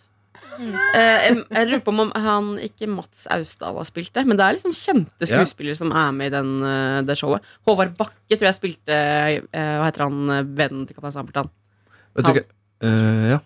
Eh, 0.60 1.20
jeg, 1.28 1.38
jeg 1.50 1.68
lurer 1.70 1.82
på 1.86 1.94
om 1.94 2.12
han 2.26 2.50
ikke 2.62 2.88
Mats 2.92 3.26
Austdal 3.34 3.78
har 3.80 3.88
spilt 3.90 4.14
det, 4.14 4.26
men 4.30 4.38
det 4.38 4.46
er 4.46 4.58
liksom 4.58 4.74
kjente 4.78 5.26
Ja. 5.28 5.40
skuespillere 5.40 5.76
som 5.80 5.92
er 5.92 6.12
med 6.16 6.28
i 6.32 6.36
den, 6.36 6.52
eh, 6.64 7.02
det 7.08 7.18
showet. 7.18 7.42
Håvard 7.68 7.96
Bakke 7.98 8.38
tror 8.38 8.50
jeg 8.52 8.60
spilte 8.60 8.94
eh, 8.94 9.40
Hva 9.54 9.88
heter 9.88 10.06
han, 10.06 10.20
vennen 10.56 10.86
til 10.88 10.96
Kaptein 10.98 11.16
Sabeltann? 11.16 11.50
Vet 12.16 12.26
du 12.26 12.32
ikke? 12.36 12.46
Eh, 12.84 13.30
ja. 13.34 13.40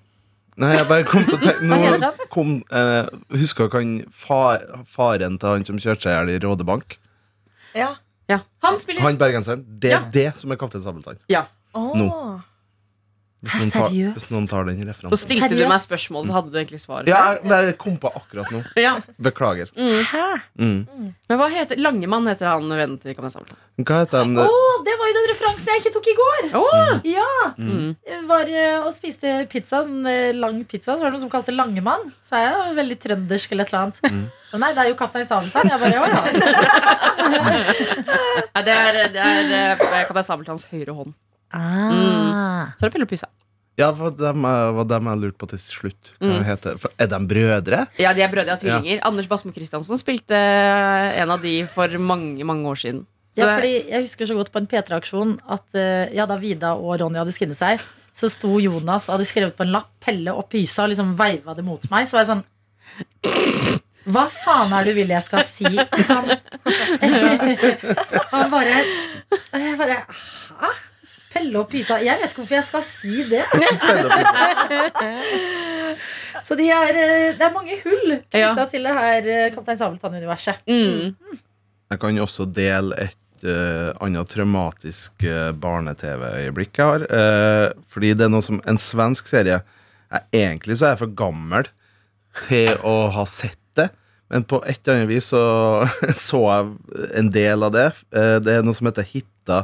Nei, 0.58 0.72
jeg 0.74 0.88
bare 0.90 1.06
kom 1.06 1.24
til 1.28 1.38
å 1.38 1.42
tenke 1.44 1.68
Nå 1.70 2.12
kom 2.34 2.56
uh, 2.74 3.06
Husker 3.30 3.68
dere 3.70 3.78
han 3.84 3.92
far, 4.10 4.64
faren 4.90 5.38
til 5.38 5.54
han 5.54 5.66
som 5.68 5.78
kjørte 5.78 6.08
seg 6.08 6.16
i 6.16 6.18
hjel 6.18 6.32
i 6.34 6.40
Rådebank? 6.42 6.98
Ja. 7.78 7.92
Ja, 8.28 8.42
Han 8.66 8.76
spiller 8.82 9.06
Han 9.06 9.20
bergenseren. 9.22 9.62
Det 9.80 9.92
er 9.94 10.00
Ja. 10.00 10.10
det 10.12 10.32
som 10.36 10.52
er 10.52 10.58
kaptein 10.60 10.82
Sabeltann. 10.84 11.20
Åh. 11.32 11.94
Nå. 11.96 12.08
Hvis 13.38 13.54
Hæ, 13.54 13.60
noen 13.62 13.70
tar, 13.72 13.84
seriøst? 13.86 14.16
hvis 14.18 14.32
noen 14.34 14.48
tar 14.50 14.64
den 14.66 14.80
Så 14.82 15.18
stilte 15.22 15.46
stilte 15.46 15.58
du 15.60 15.68
meg 15.70 15.82
spørsmål, 15.84 16.24
så 16.26 16.34
hadde 16.34 16.50
du 16.50 16.56
egentlig 16.58 16.80
svaret. 16.82 17.08
Ja, 17.12 17.38
jeg 17.38 17.76
kom 17.78 18.00
på 18.02 18.10
akkurat 18.10 18.50
nå. 18.50 18.64
Ja. 18.82 18.96
Beklager. 19.22 19.70
Hæ? 19.78 20.24
Mm. 20.58 20.88
Men 21.30 21.38
hva 21.38 21.46
heter 21.54 21.78
Langemann 21.78 22.26
heter 22.26 22.50
han 22.50 22.66
vennen 22.66 22.98
til 22.98 23.14
Kaptein 23.14 23.36
Sabeltann. 23.36 23.60
Hva 23.86 24.00
heter 24.02 24.24
han? 24.24 24.34
Å, 24.42 24.48
det 24.88 24.96
var 24.98 25.12
jo 25.12 25.16
den 25.20 25.30
referansen 25.30 25.70
jeg 25.70 25.84
ikke 25.84 25.94
tok 26.00 26.10
i 26.10 26.16
går! 26.18 26.50
Ja, 27.14 27.30
Mm. 27.58 27.94
var 28.28 28.50
eh, 28.50 28.82
og 28.86 28.90
spiste 28.94 29.46
pizza, 29.52 29.84
sånn 29.86 30.06
eh, 30.10 30.34
lang 30.36 30.64
pizza, 30.70 30.96
så 30.98 31.04
var 31.06 31.12
det 31.12 31.18
noen 31.18 31.26
som 31.28 31.32
kalte 31.34 31.54
Langemann. 31.54 32.10
Så 32.26 32.36
er 32.40 32.48
jeg 32.50 32.76
veldig 32.82 32.98
trøndersk 33.06 33.54
eller 33.54 33.64
et 33.68 33.74
eller 33.74 33.84
annet. 33.86 34.02
Men 34.52 34.62
nei, 34.66 34.72
det 34.74 34.82
er 34.84 34.90
jo 34.92 34.98
Kaptein 35.00 35.28
Sabeltann. 35.30 35.70
Jeg 35.70 35.80
bare, 35.80 35.94
ja, 35.94 36.02
ja. 38.58 38.62
Det 38.66 38.74
er, 38.74 39.00
det 39.14 39.22
er 39.22 39.56
eh, 39.62 39.86
Kaptein 40.10 40.26
Sabeltanns 40.28 40.66
høyre 40.74 40.94
hånd. 40.98 41.14
Ah. 41.54 42.72
Så 42.78 42.86
er 42.86 42.90
det 42.90 42.94
Pelle 42.98 43.06
Pysa. 43.10 43.28
Ja, 43.78 43.92
for 43.94 44.10
dem, 44.10 44.44
er- 44.50 44.72
var 44.74 44.86
dem 44.90 45.06
jeg 45.06 45.20
lurte 45.22 45.38
på 45.38 45.48
til 45.52 45.60
slutt. 45.62 46.14
Hva 46.20 46.40
Mm. 46.40 46.44
heter 46.46 46.80
for, 46.80 46.90
Er 47.00 47.08
de 47.08 47.20
brødre? 47.28 47.88
Ja, 48.00 48.12
de 48.14 48.22
er 48.24 48.28
brødre 48.32 48.54
av 48.54 48.60
tvillinger. 48.60 49.00
Anders 49.04 49.28
Basmo 49.28 49.52
Christiansen 49.54 49.98
spilte 49.98 50.32
en 50.36 51.30
av 51.30 51.42
de 51.42 51.64
for 51.66 51.88
mange, 52.00 52.44
mange 52.44 52.66
år 52.66 52.76
siden. 52.76 53.06
Så 53.36 53.42
Ja, 53.44 53.46
det- 53.46 53.56
fordi 53.62 53.90
Jeg 53.92 54.02
husker 54.02 54.26
så 54.26 54.36
godt 54.36 54.52
på 54.52 54.58
en 54.58 54.68
P3-aksjon 54.68 55.40
at 55.48 55.76
eh, 55.76 56.10
ja, 56.16 56.26
da 56.26 56.38
Vida 56.38 56.74
og 56.76 57.00
Ronny 57.00 57.18
hadde 57.20 57.32
skinnet 57.32 57.56
seg, 57.56 57.80
så 58.12 58.30
sto 58.32 58.58
Jonas 58.60 59.08
og 59.10 59.20
hadde 59.20 59.28
skrevet 59.28 59.56
på 59.56 59.62
en 59.62 59.72
lapp 59.72 59.90
'Pelle 60.02 60.34
og 60.36 60.50
Pysa' 60.50 60.84
og 60.86 60.90
liksom 60.90 61.16
veiva 61.16 61.56
det 61.56 61.64
mot 61.64 61.90
meg. 61.92 62.08
Så 62.08 62.14
var 62.14 62.26
jeg 62.26 62.30
sånn 62.34 62.44
Hva 64.08 64.28
faen 64.30 64.72
er 64.74 64.84
det 64.86 64.96
du 64.96 65.02
vil 65.02 65.08
jeg 65.10 65.22
skal 65.22 65.44
si? 65.44 65.64
Sånn. 65.66 66.30
Han 68.32 68.50
bare 68.50 68.84
Jeg 69.54 69.78
bare 69.78 69.98
Hæ? 70.62 70.70
Pelle 71.38 71.60
og 71.62 71.68
Pysa? 71.70 72.00
Jeg 72.02 72.18
vet 72.22 72.32
ikke 72.32 72.42
hvorfor 72.44 72.58
jeg 72.58 72.66
skal 72.66 72.84
si 72.86 73.24
det. 73.30 73.44
Så 76.48 76.56
de 76.58 76.66
er, 76.70 76.98
eh, 76.98 77.36
det 77.38 77.44
er 77.46 77.54
mange 77.54 77.76
hull 77.84 78.08
knytta 78.18 78.38
Ja. 78.42 78.66
til 78.70 78.84
det 78.86 78.94
her 78.94 79.28
eh, 79.34 79.52
Kaptein 79.54 79.78
Sabeltann-universet. 79.80 80.56
mm. 80.68 81.16
Jeg 81.88 82.00
kan 82.02 82.18
også 82.20 82.44
dele 82.52 82.98
et 83.00 83.44
uh, 83.48 83.94
annet 84.04 84.28
traumatisk 84.28 85.24
uh, 85.24 85.54
barne-TV-øyeblikk 85.56 86.76
jeg 86.82 86.88
har. 86.90 87.02
Uh, 87.08 87.70
fordi 87.88 88.10
det 88.12 88.26
er 88.26 88.32
noe 88.34 88.44
som 88.44 88.60
en 88.68 88.76
svensk 88.82 89.24
serie 89.32 89.62
jeg, 89.62 90.24
Egentlig 90.36 90.76
så 90.78 90.86
er 90.90 90.94
jeg 90.96 91.02
for 91.06 91.14
gammel 91.16 91.64
til 92.44 92.76
å 92.84 93.08
ha 93.16 93.24
sett 93.24 93.56
det. 93.80 93.88
Men 94.28 94.44
på 94.44 94.60
et 94.68 94.84
eller 94.84 95.00
annet 95.00 95.14
vis 95.14 95.32
så 95.32 95.44
så 96.28 96.42
jeg 96.44 96.64
en 97.22 97.32
del 97.32 97.64
av 97.64 97.72
det. 97.78 97.88
Uh, 98.12 98.36
det 98.44 98.52
er 98.58 98.62
noe 98.68 98.76
som 98.76 98.92
heter 98.92 99.08
Hitta 99.08 99.64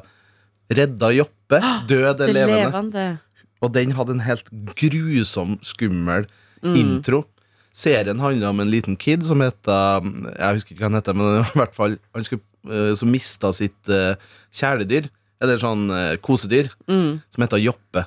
Redda 0.71 1.09
Joppe. 1.15 1.59
Død 1.87 2.21
eller 2.21 2.33
levende. 2.33 2.63
levende. 2.71 3.19
Og 3.63 3.71
den 3.73 3.91
hadde 3.95 4.11
en 4.17 4.19
helt 4.25 4.49
grusom, 4.75 5.57
skummel 5.63 6.27
Mm. 6.63 6.75
intro. 6.79 7.25
Serien 7.73 8.19
handla 8.19 8.49
om 8.49 8.59
en 8.61 8.69
liten 8.71 8.95
kid 8.95 9.23
som 9.25 9.41
heter 9.41 9.99
Jeg 10.39 10.53
husker 10.55 10.71
ikke 10.75 10.79
hva 10.79 10.89
han 10.91 10.93
heter, 11.01 11.13
men 11.13 11.41
i 11.41 11.57
hvert 11.59 11.73
fall 11.75 11.97
han 12.15 12.23
skulle, 12.23 12.41
eh, 12.71 12.93
som 12.95 13.11
mista 13.11 13.51
sitt 13.51 13.89
uh, 13.89 14.15
kjæledyr, 14.53 15.09
eller 15.41 15.57
sånn 15.57 15.89
uh, 15.91 16.15
kosedyr, 16.23 16.69
Mm. 16.87 17.21
som 17.33 17.41
heter 17.43 17.57
Joppe. 17.59 18.05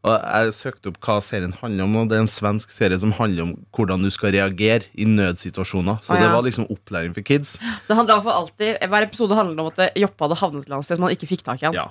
Og 0.00 0.14
Jeg 0.16 0.52
søkte 0.56 0.88
opp 0.88 0.98
hva 1.04 1.18
serien 1.20 1.52
handler 1.58 1.84
om, 1.84 1.96
og 2.00 2.08
det 2.08 2.16
er 2.16 2.22
en 2.24 2.30
svensk 2.30 2.70
serie 2.72 2.96
som 3.02 3.12
handler 3.18 3.44
om 3.44 3.50
hvordan 3.76 4.00
du 4.00 4.08
skal 4.12 4.32
reagere 4.32 4.88
i 4.96 5.04
nødsituasjoner. 5.04 6.00
Så 6.00 6.14
ah, 6.14 6.20
ja. 6.20 6.24
det 6.24 6.30
var 6.32 6.46
liksom 6.46 6.68
opplæring 6.72 7.12
for 7.16 7.26
kids. 7.26 7.58
Det 7.88 7.96
handler 7.98 8.22
for 8.24 8.32
alltid 8.32 8.80
Hver 8.80 9.04
episode 9.04 9.36
handler 9.36 9.60
om 9.60 9.72
at 9.74 9.98
Joppe 10.00 10.24
hadde 10.24 10.38
havnet 10.40 10.62
et 10.62 10.70
eller 10.70 10.78
annet 10.78 10.88
sted 10.88 10.96
som 11.00 11.04
han 11.04 11.16
ikke 11.18 11.28
fikk 11.34 11.44
tak 11.44 11.60
i. 11.60 11.68
han 11.68 11.76
Ja. 11.76 11.90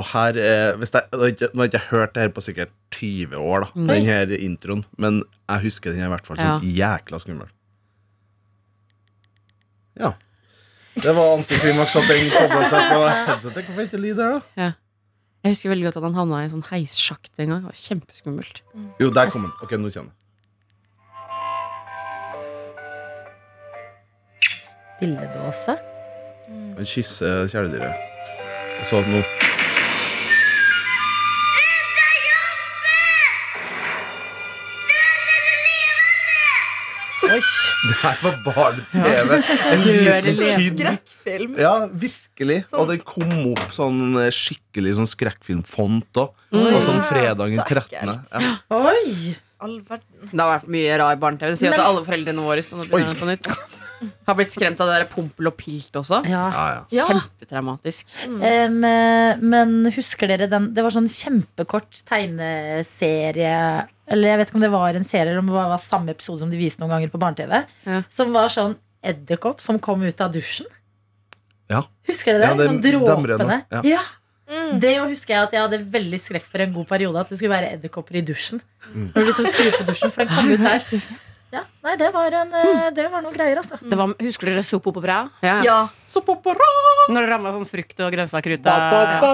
Og 0.00 0.06
her, 0.08 0.38
eh, 0.40 0.72
hvis 0.80 0.94
jeg, 0.94 1.02
Nå 1.12 1.18
har 1.20 1.66
ikke- 1.68 1.72
jeg 1.76 1.88
hørt 1.90 2.14
det 2.14 2.22
her 2.22 2.30
på 2.30 2.40
sikkert 2.40 2.70
20 2.90 3.36
år, 3.36 3.60
da 3.60 3.68
Nei. 3.74 3.94
den 3.96 4.04
her 4.06 4.26
introen. 4.38 4.84
Men 4.96 5.22
jeg 5.50 5.60
husker 5.60 5.92
den 5.92 6.00
her 6.00 6.06
i 6.06 6.14
hvert 6.16 6.26
fall 6.26 6.36
som 6.38 6.62
jækla 6.64 7.20
skummel. 7.20 7.48
Ja. 10.00 10.14
Det 10.94 11.12
var 11.14 11.36
antiklimaks 11.36 11.96
at 11.96 12.08
den 12.08 12.30
kobla 12.30 12.68
seg 12.68 12.88
på 12.88 13.02
headsetet. 13.08 13.64
Hvorfor 13.66 13.84
ikke 13.86 14.00
lyd 14.00 14.16
her, 14.16 14.40
da? 14.56 14.72
Jeg 15.42 15.56
husker 15.56 15.72
veldig 15.72 15.88
godt 15.88 15.96
at 15.98 16.04
han 16.06 16.14
havna 16.14 16.38
i 16.38 16.46
en 16.46 16.52
sånn 16.52 16.68
heissjakt 16.68 17.32
en 17.42 17.48
gang. 17.50 17.62
Det 17.64 17.70
var 17.72 17.78
kjempeskummelt. 17.78 18.60
Jo, 19.02 19.08
der 19.10 19.30
kom 19.34 19.48
den. 19.48 19.54
Ok, 19.64 19.74
nå 19.74 19.90
kjenner 19.90 20.12
Spilledåse? 25.02 25.74
Billedåse. 25.74 25.74
En 26.78 26.86
kysse 26.86 27.32
kjæledyret. 27.50 27.94
Og 28.78 28.86
så 28.86 29.02
nå 29.08 29.24
Det 37.82 37.94
her 37.98 38.18
var 38.22 38.36
barne-TV. 38.46 39.38
En 39.72 39.80
liten. 39.82 40.98
Skrekkfilm. 41.02 41.56
Ja, 41.58 41.72
virkelig. 41.90 42.58
Sånn. 42.70 42.78
Og 42.82 42.90
det 42.92 42.98
kom 43.08 43.32
opp 43.52 43.72
sånn 43.74 44.02
eh, 44.22 44.28
skikkelig 44.34 44.94
sånn 45.00 45.10
skrekkfilmfont 45.10 46.20
òg. 46.22 46.30
Mm. 46.54 46.68
Og 46.76 46.80
sånn 46.86 47.02
fredagen 47.08 47.58
13. 47.66 47.82
ekkelt. 47.82 48.36
Ja. 48.36 48.54
Oi. 48.78 49.34
All 49.62 49.76
verden. 49.86 50.30
Det 50.30 50.40
har 50.42 50.50
vært 50.56 50.70
mye 50.74 50.98
rar 51.02 51.18
barne-TV. 51.22 51.54
Det 51.54 51.58
sier 51.60 51.70
Men- 51.74 51.80
at 51.80 51.86
alle 51.90 52.04
foreldrene 52.06 52.46
våre 52.46 52.62
som 52.66 52.78
nå 52.82 52.86
begynner 52.90 53.18
på 53.18 53.28
nytt 53.30 53.50
har 54.26 54.36
blitt 54.38 54.52
skremt 54.54 54.80
av 54.82 54.90
det 54.90 54.98
der 55.00 55.08
Pompel 55.10 55.50
og 55.50 55.56
Pilt 55.58 55.96
også. 55.98 56.22
Ja. 56.30 56.44
Ja. 56.92 57.06
Kjempetraumatisk. 57.08 58.14
Em, 58.26 58.78
eh, 58.86 59.42
men 59.42 59.74
husker 59.94 60.30
dere 60.30 60.48
den 60.50 60.70
Det 60.74 60.84
var 60.84 60.94
sånn 60.94 61.10
kjempekort 61.10 62.02
tegneserie 62.08 63.56
Eller 64.06 64.32
jeg 64.32 64.40
vet 64.40 64.50
ikke 64.50 64.58
om 64.60 64.64
det 64.64 64.72
var 64.72 64.98
en 64.98 65.06
serie 65.08 65.30
Eller 65.30 65.42
om 65.42 65.50
det 65.50 65.56
var 65.56 65.82
samme 65.82 66.14
episode 66.14 66.42
som 66.42 66.52
de 66.52 66.60
viste 66.60 66.82
noen 66.82 66.94
ganger 66.96 67.12
på 67.12 67.20
barne-TV. 67.22 67.62
Ja. 67.88 68.02
Som 68.12 68.32
var 68.36 68.52
sånn 68.52 68.78
edderkopp 69.02 69.62
som 69.62 69.80
kom 69.82 70.02
ut 70.06 70.20
av 70.22 70.32
dusjen. 70.34 70.68
Ja. 71.72 71.82
Husker 72.08 72.36
dere 72.36 72.42
det? 72.42 72.50
Ja, 72.50 72.58
det 72.58 72.68
sånn 72.70 72.82
dråpene. 72.84 73.62
Ja. 73.72 73.82
Ja. 73.96 74.02
Mm. 74.52 74.78
Det 74.82 74.94
jo 74.96 75.08
husker 75.08 75.34
jeg 75.34 75.46
at 75.46 75.54
jeg 75.54 75.64
hadde 75.64 75.82
veldig 75.94 76.18
skrekk 76.20 76.44
for 76.44 76.62
en 76.64 76.74
god 76.74 76.88
periode. 76.90 77.20
At 77.22 77.32
det 77.32 77.38
skulle 77.40 77.54
være 77.54 77.74
edderkopper 77.76 78.20
i 78.20 78.24
dusjen. 78.26 78.60
Mm. 78.92 79.10
Når 79.14 79.18
du 79.18 79.28
liksom 79.30 79.48
skrur 79.48 79.76
på 79.78 79.86
dusjen, 79.88 80.12
for 80.14 80.24
den 80.24 80.34
kom 80.34 80.50
ut 80.52 80.66
der. 80.66 81.04
Ja, 81.52 81.66
nei, 81.84 81.98
det 82.00 82.08
var, 82.14 82.32
en, 82.32 82.54
eh, 82.56 82.86
det 82.96 83.04
var 83.12 83.20
noen 83.20 83.34
greier, 83.36 83.58
altså. 83.60 83.76
Det 83.76 83.96
var, 83.98 84.14
husker 84.24 84.48
dere 84.48 84.62
Soap 84.64 84.86
Opera? 84.88 85.18
Ja. 85.44 85.58
Ja. 85.66 85.80
Så! 86.08 86.22
Når 86.24 87.18
det 87.18 87.28
ramla 87.28 87.52
sånn 87.52 87.68
frukt 87.68 88.00
og 88.00 88.14
grønnsaker 88.14 88.54
ut 88.56 88.68
av. 88.72 88.78
Ja. 88.80 89.32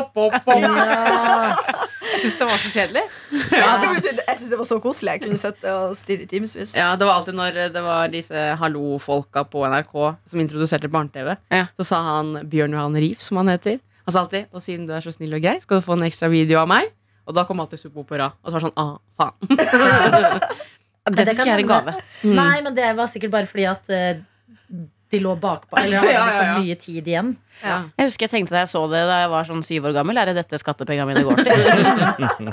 Jeg 2.09 2.23
syns 2.25 2.39
det 2.41 2.47
var 2.49 2.59
så 2.59 2.71
kjedelig. 2.73 3.03
Skulle 3.29 3.99
jeg 4.01 4.39
syns 4.41 4.49
det 4.51 4.59
var 4.59 4.67
så 4.67 4.79
koselig. 4.83 5.13
Jeg 5.13 5.23
kunne 5.23 5.39
sett 5.39 5.59
det 5.63 5.71
og 5.71 5.93
stirre 5.99 6.25
i 6.25 6.29
timevis. 6.31 6.73
Ja, 6.75 6.89
det 6.99 7.07
var 7.07 7.21
alltid 7.21 7.37
når 7.37 7.59
det 7.75 7.83
var 7.85 8.09
disse 8.11 8.45
hallo-folka 8.59 9.45
på 9.53 9.63
NRK 9.69 9.95
som 10.33 10.43
introduserte 10.43 10.91
barne-TV. 10.91 11.37
Ja. 11.53 11.69
Så 11.79 11.87
sa 11.93 12.01
han 12.09 12.33
Bjørn 12.51 12.75
Johan 12.75 12.97
Rief, 12.99 13.21
som 13.23 13.39
han 13.43 13.53
heter. 13.53 13.77
Han 14.09 14.17
sa 14.17 14.25
alltid 14.25 14.49
Og 14.57 14.65
siden 14.65 14.89
du 14.89 14.95
er 14.97 15.05
så 15.05 15.13
snill 15.15 15.37
og 15.37 15.45
grei, 15.45 15.59
skal 15.63 15.79
du 15.79 15.87
få 15.87 15.99
en 15.99 16.09
ekstra 16.09 16.33
video 16.33 16.63
av 16.65 16.71
meg. 16.73 16.91
Og 17.29 17.37
da 17.37 17.45
kom 17.45 17.61
alltid 17.61 17.85
Superopera. 17.85 18.33
Og 18.41 18.49
så 18.49 18.57
var 18.57 18.65
det 18.65 18.71
sånn 18.71 18.81
ah, 18.81 18.97
faen. 19.21 20.73
Det 21.15 21.25
det 21.25 21.35
syns 21.37 21.47
jeg 21.47 21.57
er 21.57 21.65
en 21.65 21.71
gave. 21.73 21.97
Mm. 22.23 22.37
Nei, 22.39 22.57
men 22.67 22.77
det 22.77 22.93
var 22.99 23.11
sikkert 23.11 23.35
bare 23.35 23.49
fordi 23.51 23.67
at 23.71 23.91
uh, 23.93 24.81
de 25.11 25.21
lå 25.25 25.35
bakpå. 25.41 25.79
Eller 25.81 25.99
hadde 26.03 26.13
Ja, 26.13 26.23
ja, 26.27 26.37
sånn 26.37 26.51
ja. 26.51 26.61
mye 26.61 26.79
tid 26.83 27.11
igjen. 27.11 27.35
Ja. 27.63 27.81
Jeg 27.99 28.11
husker 28.11 28.29
jeg 28.29 28.35
tenkte 28.37 28.57
da 28.57 28.63
jeg 28.65 28.73
så 28.75 28.85
det 28.93 29.03
da 29.09 29.21
jeg 29.25 29.33
var 29.35 29.49
sånn 29.49 29.65
syv 29.67 29.91
år 29.91 29.99
gammel. 30.01 30.21
Er 30.21 30.31
det 30.31 30.39
dette 30.43 30.61
skattepengene 30.61 31.09
mine 31.11 31.25
går 31.27 31.45
til? 31.49 32.53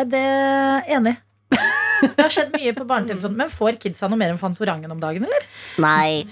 Nei, 0.00 0.06
det 0.10 0.20
er 0.20 0.94
enig. 0.98 1.16
Det 2.00 2.16
har 2.16 2.32
skjedd 2.32 2.54
mye 2.54 2.72
på 2.76 2.86
barne-TV-fronten. 2.88 3.40
Men 3.40 3.50
får 3.52 3.80
kidsa 3.82 4.08
noe 4.08 4.20
mer 4.20 4.32
enn 4.32 4.40
Fantorangen 4.40 4.92
om 4.92 5.00
dagen, 5.02 5.26
eller? 5.28 5.50
Nei. 5.82 6.24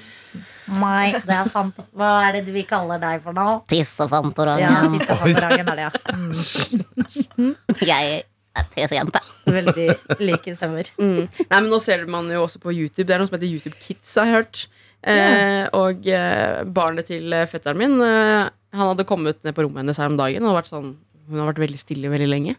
Nei, 0.69 1.13
det 1.25 1.35
er 1.35 1.49
fant... 1.53 1.77
Hva 1.97 2.11
er 2.27 2.39
det 2.39 2.53
vi 2.53 2.65
kaller 2.69 3.01
deg 3.01 3.23
for 3.25 3.37
nå? 3.37 3.45
Ja, 3.59 3.61
Tissefantorangen. 3.73 4.97
disse 4.97 5.17
Fantorangen 5.17 5.71
er 5.73 5.81
det, 5.81 5.87
ja. 5.87 5.93
Mm. 7.39 7.55
Jeg 7.91 8.25
tissejente. 8.75 9.21
Veldig 9.49 9.89
like 10.23 10.55
stemmer. 10.57 10.91
Mm. 10.99 11.27
Nei, 11.29 11.59
men 11.61 11.69
Nå 11.71 11.79
ser 11.83 12.05
man 12.11 12.29
jo 12.33 12.43
også 12.45 12.61
på 12.63 12.73
YouTube. 12.75 13.07
Det 13.09 13.15
er 13.17 13.23
noe 13.23 13.29
som 13.31 13.37
heter 13.39 13.51
YouTube 13.51 13.79
Kids, 13.81 14.15
har 14.19 14.27
jeg 14.29 14.35
hørt. 14.35 14.63
Eh, 15.09 15.65
og 15.79 16.07
eh, 16.11 16.65
barnet 16.75 17.07
til 17.11 17.31
eh, 17.33 17.45
fetteren 17.47 17.79
min 17.79 18.01
eh, 18.03 18.49
Han 18.75 18.89
hadde 18.91 19.07
kommet 19.07 19.39
ned 19.47 19.55
på 19.55 19.63
rommet 19.63 19.85
hennes 19.85 20.01
her 20.01 20.11
om 20.11 20.19
dagen. 20.19 20.47
Og 20.49 20.57
vært 20.59 20.73
sånn, 20.73 20.97
hun 21.29 21.43
har 21.43 21.53
vært 21.53 21.63
veldig 21.63 21.79
stille 21.81 22.11
veldig 22.13 22.29
lenge. 22.31 22.57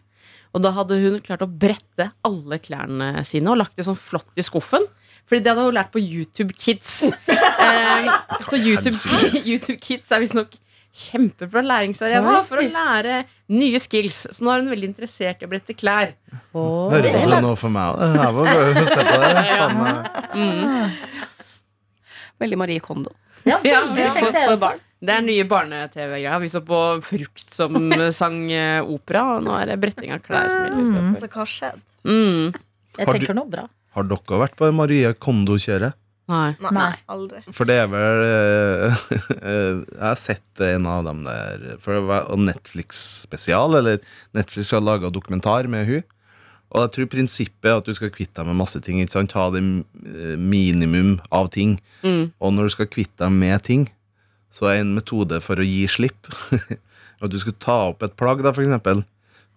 Og 0.56 0.64
da 0.64 0.72
hadde 0.74 0.98
hun 1.02 1.20
klart 1.22 1.44
å 1.44 1.50
brette 1.50 2.08
alle 2.26 2.58
klærne 2.62 3.20
sine 3.28 3.52
og 3.52 3.60
lagt 3.60 3.76
det 3.78 3.86
sånn 3.86 3.98
flott 3.98 4.32
i 4.40 4.46
skuffen. 4.46 4.86
Fordi 5.30 5.44
det 5.44 5.52
hadde 5.52 5.68
hun 5.68 5.76
lært 5.76 5.92
på 5.94 6.02
YouTube 6.02 6.56
Kids. 6.58 7.04
Eh, 7.60 8.06
så 8.48 8.56
YouTube, 8.56 8.96
YouTube 9.44 9.76
Kids 9.84 10.08
er 10.10 10.22
visstnok 10.22 10.54
kjempebra 10.90 11.62
læringsarena 11.62 12.32
Oi. 12.40 12.44
for 12.48 12.58
å 12.58 12.64
lære 12.66 13.20
nye 13.54 13.78
skills. 13.82 14.24
Så 14.34 14.42
nå 14.44 14.50
er 14.54 14.62
hun 14.64 14.70
veldig 14.72 14.88
interessert 14.90 15.42
i 15.42 15.46
å 15.46 15.50
brette 15.52 15.76
klær. 15.78 16.12
Oh. 16.52 16.90
Høres 16.90 17.14
ut 17.14 17.28
som 17.30 17.44
noe 17.46 17.56
for 17.60 17.70
meg. 17.74 17.94
òg. 17.94 18.16
her 18.18 18.32
var 18.36 18.50
gøy 18.50 18.70
å 18.70 18.86
se 18.90 19.04
på 19.06 19.18
det. 19.22 19.32
Faen. 20.34 20.92
Veldig 22.40 22.58
Marie 22.58 22.80
Kondo. 22.84 23.12
Ja, 23.44 23.58
Ja, 23.64 23.82
veldig, 23.86 24.08
for- 24.18 24.32
for 24.52 24.62
barn. 24.66 24.80
Det 25.00 25.14
er 25.16 25.22
nye 25.24 25.44
barne-TV-greier. 25.48 26.40
Vi 26.42 26.48
så 26.52 26.60
på 26.60 26.78
Frukt 27.06 27.40
som 27.56 27.76
sang 28.20 28.42
eh, 28.52 28.82
opera, 28.84 29.22
og 29.38 29.46
nå 29.46 29.54
er 29.56 29.70
det 29.72 29.78
bretting 29.80 30.12
av 30.12 30.20
klær 30.26 30.50
som 30.52 30.66
gjelder. 30.66 31.06
Mm. 31.06 31.14
Så 31.22 31.30
hva 31.32 31.46
har? 31.48 31.78
Mm. 32.04 32.50
Jeg 32.98 33.08
tenker 33.14 33.38
noe 33.38 33.48
bra. 33.48 33.64
Har 33.96 34.04
dere 34.10 34.40
vært 34.42 34.58
på 34.60 34.68
Marie 34.76 35.14
Kondo-kjøret? 35.16 35.96
Nei. 36.30 36.54
Nei, 36.62 36.70
Nei. 36.76 36.92
aldri. 37.10 37.42
For 37.56 37.68
det 37.68 37.76
er 37.82 37.90
vel 37.90 38.22
eh, 38.26 39.02
eh, 39.50 39.80
Jeg 39.82 40.04
har 40.04 40.18
sett 40.20 40.62
en 40.64 40.86
av 40.86 41.04
dem 41.08 41.24
der 41.26 41.64
For 41.82 41.96
det 41.96 42.04
var 42.06 42.30
Netflix-spesial, 42.38 43.76
eller 43.80 44.00
Netflix 44.36 44.70
har 44.76 44.84
laga 44.84 45.10
dokumentar 45.12 45.66
med 45.70 45.88
hun 45.88 46.02
Og 46.70 46.84
jeg 46.84 46.92
tror 46.94 47.10
prinsippet 47.16 47.70
er 47.70 47.80
at 47.80 47.88
du 47.88 47.96
skal 47.96 48.12
kvitte 48.14 48.38
deg 48.38 48.46
med 48.46 48.60
masse 48.60 48.78
ting. 48.84 49.00
Ikke 49.02 49.16
sant? 49.16 49.32
Ta 49.34 49.48
det 49.50 49.62
eh, 49.64 50.36
minimum 50.38 51.16
av 51.34 51.50
ting. 51.50 51.80
Mm. 52.04 52.30
Og 52.38 52.54
når 52.54 52.68
du 52.68 52.76
skal 52.76 52.90
kvitte 52.92 53.24
deg 53.24 53.34
med 53.34 53.64
ting, 53.66 53.88
så 54.54 54.70
er 54.70 54.84
en 54.84 54.94
metode 54.94 55.40
for 55.42 55.58
å 55.58 55.66
gi 55.66 55.82
slipp 55.90 56.30
at 57.22 57.32
du 57.32 57.38
skal 57.42 57.56
ta 57.62 57.78
opp 57.90 58.04
et 58.06 58.14
plagg, 58.18 58.44
da, 58.44 58.54
for 58.54 58.64
eksempel, 58.64 59.02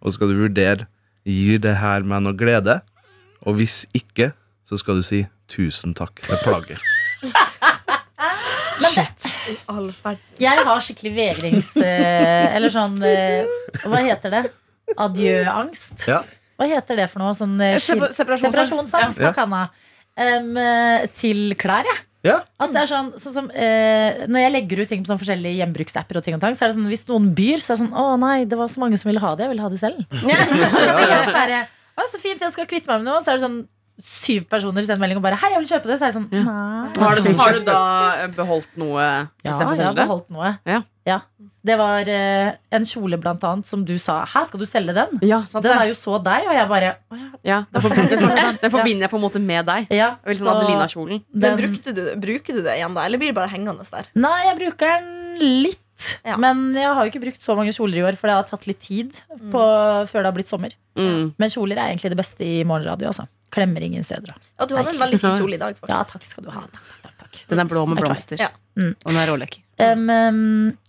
og 0.01 0.09
så 0.09 0.17
skal 0.17 0.33
du 0.33 0.41
vurdere 0.41 0.89
Gir 1.23 1.61
det 1.63 1.77
her 1.79 2.03
meg 2.03 2.25
noe 2.25 2.35
glede? 2.35 2.81
Og 3.47 3.55
hvis 3.59 3.83
ikke, 3.95 4.33
så 4.67 4.79
skal 4.79 4.99
du 4.99 5.05
si 5.05 5.23
tusen 5.51 5.93
takk 5.97 6.21
plager'. 6.43 6.81
Men 8.81 8.95
det, 8.95 9.05
I 9.51 9.57
all 9.69 9.91
jeg 10.41 10.65
har 10.65 10.81
skikkelig 10.83 11.11
vegrings... 11.15 11.69
eh, 11.77 12.55
eller 12.55 12.73
sånn 12.73 12.95
eh, 13.05 13.45
Hva 13.85 14.01
heter 14.01 14.33
det? 14.33 14.41
Adjø-angst? 14.97 16.07
Ja. 16.09 16.23
Hva 16.59 16.67
heter 16.69 16.99
det 16.99 17.09
for 17.11 17.23
noe? 17.23 17.35
Sånn 17.37 17.53
eh, 17.61 17.77
separasjonsangst. 17.81 18.17
separasjonsangst. 18.49 19.21
Ja. 19.21 19.63
Em, 20.23 20.49
eh, 20.57 21.05
til 21.17 21.53
klær, 21.59 21.87
jeg. 21.89 22.01
Ja. 22.23 22.37
At 22.61 22.71
det 22.71 22.83
er 22.85 22.87
sånn, 22.87 23.09
sånn 23.19 23.33
som, 23.35 23.47
eh, 23.51 24.23
Når 24.31 24.39
jeg 24.45 24.51
legger 24.53 24.81
ut 24.83 24.91
ting 24.93 25.01
på 25.03 25.11
sånn 25.11 25.19
forskjellige 25.19 25.59
gjenbruksapper, 25.59 26.17
og 26.19 26.23
ting 26.23 26.37
og 26.37 26.43
tang, 26.43 26.55
så 26.55 26.65
er 26.65 26.71
det 26.71 26.77
sånn, 26.77 26.87
hvis 26.91 27.03
noen 27.09 27.31
byr, 27.35 27.59
så 27.59 27.73
er 27.73 27.75
det 27.75 27.81
sånn 27.83 27.97
Å 27.99 28.05
nei, 28.21 28.37
det 28.47 28.59
var 28.59 28.71
så 28.71 28.79
mange 28.83 28.99
som 29.01 29.09
ville 29.11 29.23
ha 29.23 29.33
det. 29.35 29.43
Jeg 29.47 29.51
ville 29.55 29.65
ha 29.65 29.71
det 29.73 29.81
selv. 29.81 30.05
ja, 30.29 30.39
ja, 30.39 31.45
ja. 31.57 31.63
Å, 31.99 32.05
så 32.09 32.21
fint, 32.21 32.41
jeg 32.41 32.53
skal 32.55 32.69
kvitte 32.69 32.89
meg 32.89 33.03
med 33.03 33.11
noe. 33.11 33.19
Så 33.25 33.33
er 33.33 33.37
det 33.41 33.45
sånn 33.45 33.59
syv 34.01 34.47
personer 34.49 34.85
sender 34.85 35.01
melding 35.03 35.19
og 35.19 35.25
bare 35.25 35.37
Hei, 35.41 35.51
jeg 35.53 35.61
vil 35.63 35.69
kjøpe 35.75 35.89
det. 35.91 35.97
Så 35.99 36.07
er 36.07 36.11
jeg 36.11 36.17
sånn 36.17 36.29
Nei. 36.33 36.87
Har 36.97 37.19
du, 37.19 37.29
har 37.37 37.53
du 37.57 37.61
da 37.69 37.81
eh, 38.23 38.31
beholdt 38.33 38.71
noe 38.81 39.03
Ja, 39.03 39.51
jeg 39.51 39.67
har 39.67 39.77
det? 39.77 39.93
beholdt 39.99 40.31
noe. 40.33 40.55
Ja. 40.65 41.19
Det 41.63 41.75
var 41.79 42.07
uh, 42.07 42.49
en 42.75 42.85
kjole, 42.87 43.17
blant 43.19 43.43
annet, 43.47 43.67
som 43.67 43.83
du 43.87 43.93
sa 43.99 44.21
Hæ, 44.27 44.45
skal 44.49 44.59
du 44.59 44.65
selge 44.67 44.95
den? 44.95 45.19
Ja, 45.23 45.41
Den 45.51 45.71
er 45.71 45.91
jo 45.91 45.95
så 45.99 46.17
deg, 46.23 46.47
og 46.49 46.55
jeg 46.57 46.69
bare 46.71 46.89
Å 47.11 47.19
ja. 47.19 47.29
Ja, 47.43 47.57
den 47.75 47.83
forbinder, 47.83 48.57
den 48.61 48.71
forbinder 48.71 49.05
jeg 49.05 49.11
på 49.11 49.19
en 49.19 49.23
måte 49.25 49.41
med 49.43 49.67
deg. 49.67 49.91
ja 49.91 50.13
Veldig 50.23 50.41
sånn 50.41 50.49
så 50.49 50.57
Adelina-kjolen. 50.61 51.23
Men 51.31 51.43
den- 51.45 51.61
brukte 51.61 51.95
du, 51.95 52.03
bruker 52.23 52.59
du 52.59 52.61
det 52.65 52.77
igjen, 52.79 52.95
da? 52.95 53.03
Eller 53.07 53.19
blir 53.21 53.33
det 53.33 53.37
bare 53.39 53.51
hengende 53.51 53.83
der? 53.83 54.07
Nei, 54.15 54.37
jeg 54.47 54.59
bruker 54.61 54.93
den 54.95 55.59
litt. 55.67 55.79
Ja. 56.25 56.37
Men 56.41 56.71
jeg 56.75 56.87
har 56.87 57.05
jo 57.05 57.11
ikke 57.11 57.21
brukt 57.23 57.43
så 57.43 57.55
mange 57.55 57.71
kjoler 57.75 57.99
i 57.99 58.05
år, 58.07 58.17
for 58.19 58.31
det 58.31 58.35
har 58.39 58.47
tatt 58.47 58.65
litt 58.67 58.79
tid 58.83 59.11
på, 59.51 59.61
før 60.09 60.23
det 60.23 60.29
har 60.29 60.35
blitt 60.35 60.51
sommer. 60.51 60.73
Mm. 60.99 61.33
Men 61.39 61.51
kjoler 61.53 61.79
er 61.79 61.91
egentlig 61.91 62.11
det 62.13 62.19
beste 62.19 62.47
i 62.47 62.63
morgenradio. 62.67 63.11
Altså. 63.11 63.27
Klemmer 63.53 63.83
ingen 63.85 64.03
steder. 64.05 64.33
Ja, 64.59 64.65
du 64.65 64.73
hadde 64.75 64.93
en 64.95 65.01
veldig 65.03 65.19
fin 65.21 65.35
kjole 65.37 65.57
i 65.59 65.61
dag, 65.61 65.77
Ja, 65.89 65.99
takk 66.09 66.25
skal 66.25 66.47
du 66.47 66.49
ha. 66.55 66.63
Takk, 66.73 66.93
takk, 67.03 67.17
takk. 67.21 67.41
Den 67.51 67.61
er 67.61 67.69
blå 67.69 67.83
med 67.87 67.99
er 68.01 68.07
blomster. 68.07 68.39
Ja. 68.41 68.49
Mm. 68.79 68.95
Og 68.95 69.11
den 69.11 69.19
er 69.21 69.29
rålekker. 69.29 69.61
Em, 69.83 70.07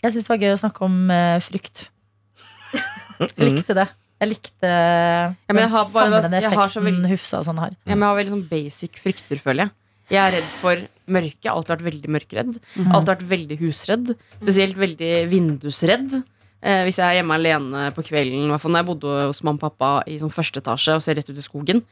jeg 0.00 0.14
syns 0.14 0.24
det 0.24 0.32
var 0.32 0.40
gøy 0.44 0.54
å 0.54 0.60
snakke 0.62 0.84
om 0.86 0.96
uh, 1.12 1.36
frykt. 1.44 1.86
Jeg 3.20 3.46
likte 3.52 3.76
det. 3.76 3.86
Jeg 4.22 4.30
likte 4.30 4.68
men 4.70 5.58
jeg 5.60 5.70
har 5.74 5.84
den 5.84 5.92
bare- 5.92 6.20
samlende 6.22 6.38
effekten 6.40 6.84
veldig- 6.88 7.10
Hufsa 7.12 7.38
og 7.42 7.44
sånn 7.48 7.58
har. 7.60 7.72
Ja, 7.84 7.94
men 7.94 8.04
jeg 8.06 8.08
har 8.08 8.18
veldig 8.20 8.34
sånn 8.36 8.46
basic 8.48 9.00
frykter, 9.02 9.40
føler 9.42 9.66
jeg. 9.66 9.70
Jeg 10.12 10.20
er 10.20 10.32
redd 10.38 10.48
for 10.60 10.76
mørke. 11.08 11.40
Jeg 11.42 11.48
har 11.50 11.56
alltid 11.58 11.74
vært 11.74 11.86
veldig 11.90 12.10
mørkredd. 12.16 12.54
Alltid 12.92 13.10
vært 13.12 13.26
veldig 13.28 13.58
husredd. 13.60 14.10
Spesielt 14.42 14.76
veldig 14.76 15.12
vindusredd. 15.32 16.16
Eh, 16.64 16.82
hvis 16.84 16.96
jeg 17.00 17.04
er 17.04 17.18
hjemme 17.20 17.36
alene 17.36 17.90
på 17.96 18.04
kvelden, 18.04 18.46
i 18.46 18.52
hvert 18.52 18.60
fall 18.62 18.72
når 18.72 18.82
jeg 18.84 18.88
bodde 18.92 19.14
hos 19.28 19.42
mamma 19.44 19.60
og 19.60 19.64
pappa 19.64 19.90
i 20.08 20.16
sånn 20.20 20.32
første 20.32 20.60
etasje 20.62 20.94
og 20.96 21.02
ser 21.04 21.16
rett 21.18 21.28
ut 21.28 21.36
i 21.40 21.44
skogen, 21.44 21.82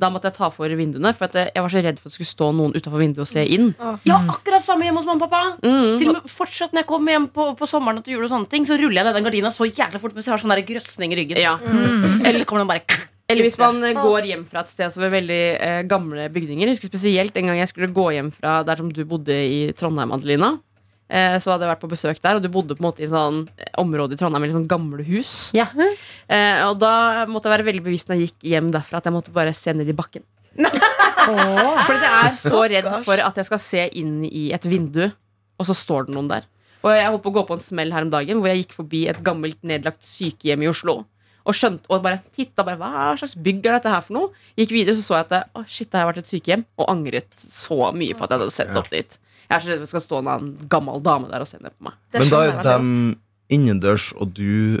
da 0.00 0.08
måtte 0.10 0.30
jeg 0.30 0.36
ta 0.38 0.48
for 0.52 0.72
vinduene, 0.78 1.12
for 1.16 1.28
at 1.28 1.52
jeg 1.52 1.62
var 1.62 1.72
så 1.72 1.82
redd 1.84 2.00
for 2.00 2.08
at 2.08 2.14
det 2.14 2.18
skulle 2.18 2.30
stå 2.30 2.48
noen 2.56 2.74
utafor 2.74 3.02
vinduet 3.02 3.24
og 3.26 3.30
se 3.30 3.44
inn. 3.44 3.70
Ja, 4.08 4.18
akkurat 4.32 4.64
samme 4.64 4.86
hjemme 4.86 5.02
hos 5.02 5.08
mamma 5.08 5.28
og 5.28 5.30
pappa. 5.30 5.42
Mm. 5.62 5.98
Til 6.00 6.10
og 6.10 6.16
med 6.18 6.32
fortsatt 6.32 6.74
når 6.74 6.82
jeg 6.82 6.90
kommer 6.90 7.16
hjem 7.16 7.28
på, 7.36 7.46
på 7.58 7.68
sommeren 7.70 8.00
og 8.00 8.06
til 8.06 8.16
jul, 8.16 8.26
og 8.26 8.32
sånne 8.32 8.50
ting 8.52 8.66
så 8.68 8.78
ruller 8.80 9.02
jeg 9.02 9.08
ned 9.08 9.18
den 9.18 9.28
gardina 9.28 9.52
så 9.54 9.68
jævlig 9.68 10.02
fort 10.02 10.16
mens 10.16 10.28
jeg 10.28 10.34
har 10.34 10.42
sånn 10.42 10.54
der 10.54 10.64
grøsning 10.72 11.14
i 11.14 11.20
ryggen. 11.22 11.42
Ja. 11.42 11.56
Eller 11.62 12.40
så 12.40 12.48
kommer 12.48 12.64
den 12.64 12.72
bare 12.72 13.00
Eller 13.30 13.46
hvis 13.46 13.56
man 13.60 13.78
eh, 13.86 13.96
går 13.96 14.26
hjem 14.28 14.42
fra 14.48 14.64
et 14.64 14.72
sted 14.72 14.92
som 14.92 15.06
er 15.06 15.12
veldig 15.14 15.40
eh, 15.54 15.78
gamle 15.88 16.26
bygninger. 16.32 16.66
Jeg 16.66 16.76
husker 16.76 16.90
spesielt 16.90 17.36
en 17.38 17.52
gang 17.52 17.60
jeg 17.62 17.70
skulle 17.70 17.92
gå 17.94 18.10
hjem 18.16 18.32
fra 18.34 18.58
der 18.66 18.82
som 18.82 18.90
du 18.92 19.04
bodde 19.08 19.32
i 19.32 19.62
Trondheim, 19.78 20.12
Adelina. 20.12 20.56
Eh, 21.12 21.34
så 21.44 21.52
hadde 21.52 21.66
jeg 21.66 21.72
vært 21.74 21.82
på 21.82 21.90
besøk 21.92 22.20
der, 22.24 22.38
og 22.38 22.44
du 22.44 22.48
bodde 22.48 22.72
på 22.72 22.80
en 22.80 22.86
måte 22.86 23.02
i 23.04 23.08
sånn 23.10 23.42
eh, 23.60 23.68
område 23.82 24.16
i 24.16 24.20
Trondheim 24.20 24.40
med 24.40 24.48
litt 24.48 24.56
sånn 24.56 24.70
gamle 24.70 25.04
hus. 25.04 25.32
Ja. 25.52 25.66
Eh, 25.76 26.62
og 26.64 26.78
da 26.80 27.26
måtte 27.28 27.50
jeg 27.50 27.58
være 27.58 27.66
veldig 27.68 27.82
bevisst 27.84 28.08
når 28.08 28.16
jeg 28.16 28.30
gikk 28.30 28.46
hjem 28.54 28.70
derfra 28.72 29.02
at 29.02 29.08
jeg 29.10 29.16
måtte 29.18 29.34
bare 29.34 29.52
se 29.56 29.74
ned 29.76 29.90
i 29.92 29.96
bakken. 29.98 30.24
Åh. 30.62 31.82
Fordi 31.84 32.00
jeg 32.00 32.16
er 32.16 32.32
så 32.38 32.62
redd 32.72 32.88
for 33.04 33.20
at 33.28 33.40
jeg 33.40 33.48
skal 33.50 33.60
se 33.60 33.84
inn 34.00 34.22
i 34.24 34.46
et 34.56 34.64
vindu, 34.68 35.04
og 35.60 35.68
så 35.68 35.76
står 35.76 36.08
det 36.08 36.16
noen 36.16 36.30
der. 36.32 36.48
Og 36.82 36.90
jeg 36.96 37.10
holdt 37.12 37.22
på 37.26 37.30
å 37.30 37.36
gå 37.36 37.42
på 37.50 37.58
en 37.58 37.62
smell 37.62 37.92
her 37.94 38.06
om 38.06 38.12
dagen 38.12 38.40
hvor 38.40 38.50
jeg 38.50 38.64
gikk 38.64 38.72
forbi 38.80 39.04
et 39.12 39.20
gammelt 39.22 39.60
nedlagt 39.68 40.00
sykehjem 40.06 40.64
i 40.64 40.70
Oslo. 40.72 41.02
Og 41.42 41.56
skjønte, 41.58 41.90
og 41.90 42.04
bare 42.04 42.22
titta 42.34 42.64
bare, 42.64 42.78
hva 42.78 43.12
slags 43.18 43.34
bygg 43.36 43.66
er 43.66 43.76
dette 43.76 43.92
her 43.92 44.02
for 44.06 44.16
noe? 44.16 44.46
Gikk 44.58 44.72
videre, 44.74 44.96
så 44.96 45.04
så 45.04 45.18
jeg 45.18 45.26
at 45.26 45.32
det, 45.34 45.42
å 45.58 45.64
shit, 45.66 45.90
det 45.90 46.00
har 46.00 46.08
vært 46.08 46.22
et 46.22 46.30
sykehjem. 46.30 46.64
Og 46.78 46.88
angret 46.90 47.44
så 47.44 47.90
mye 47.92 48.16
på 48.16 48.24
at 48.24 48.32
jeg 48.32 48.40
hadde 48.40 48.56
sett 48.56 48.78
opp 48.78 48.90
dit. 48.94 49.18
Jeg 49.52 49.58
er 49.58 49.66
så 49.66 49.74
redd 49.74 49.84
det 49.84 49.90
skal 49.92 50.04
stå 50.08 50.22
en 50.22 50.30
annen 50.32 50.54
gammel 50.72 51.02
dame 51.04 51.28
der 51.30 51.44
og 51.44 51.50
se 51.52 51.60
ned 51.60 51.76
på 51.76 51.90
meg. 51.90 52.00
Men 52.16 52.32
da 52.32 52.40
er 52.48 52.62
de 52.64 53.16
innendørs, 53.52 54.10
og 54.16 54.32
du 54.32 54.80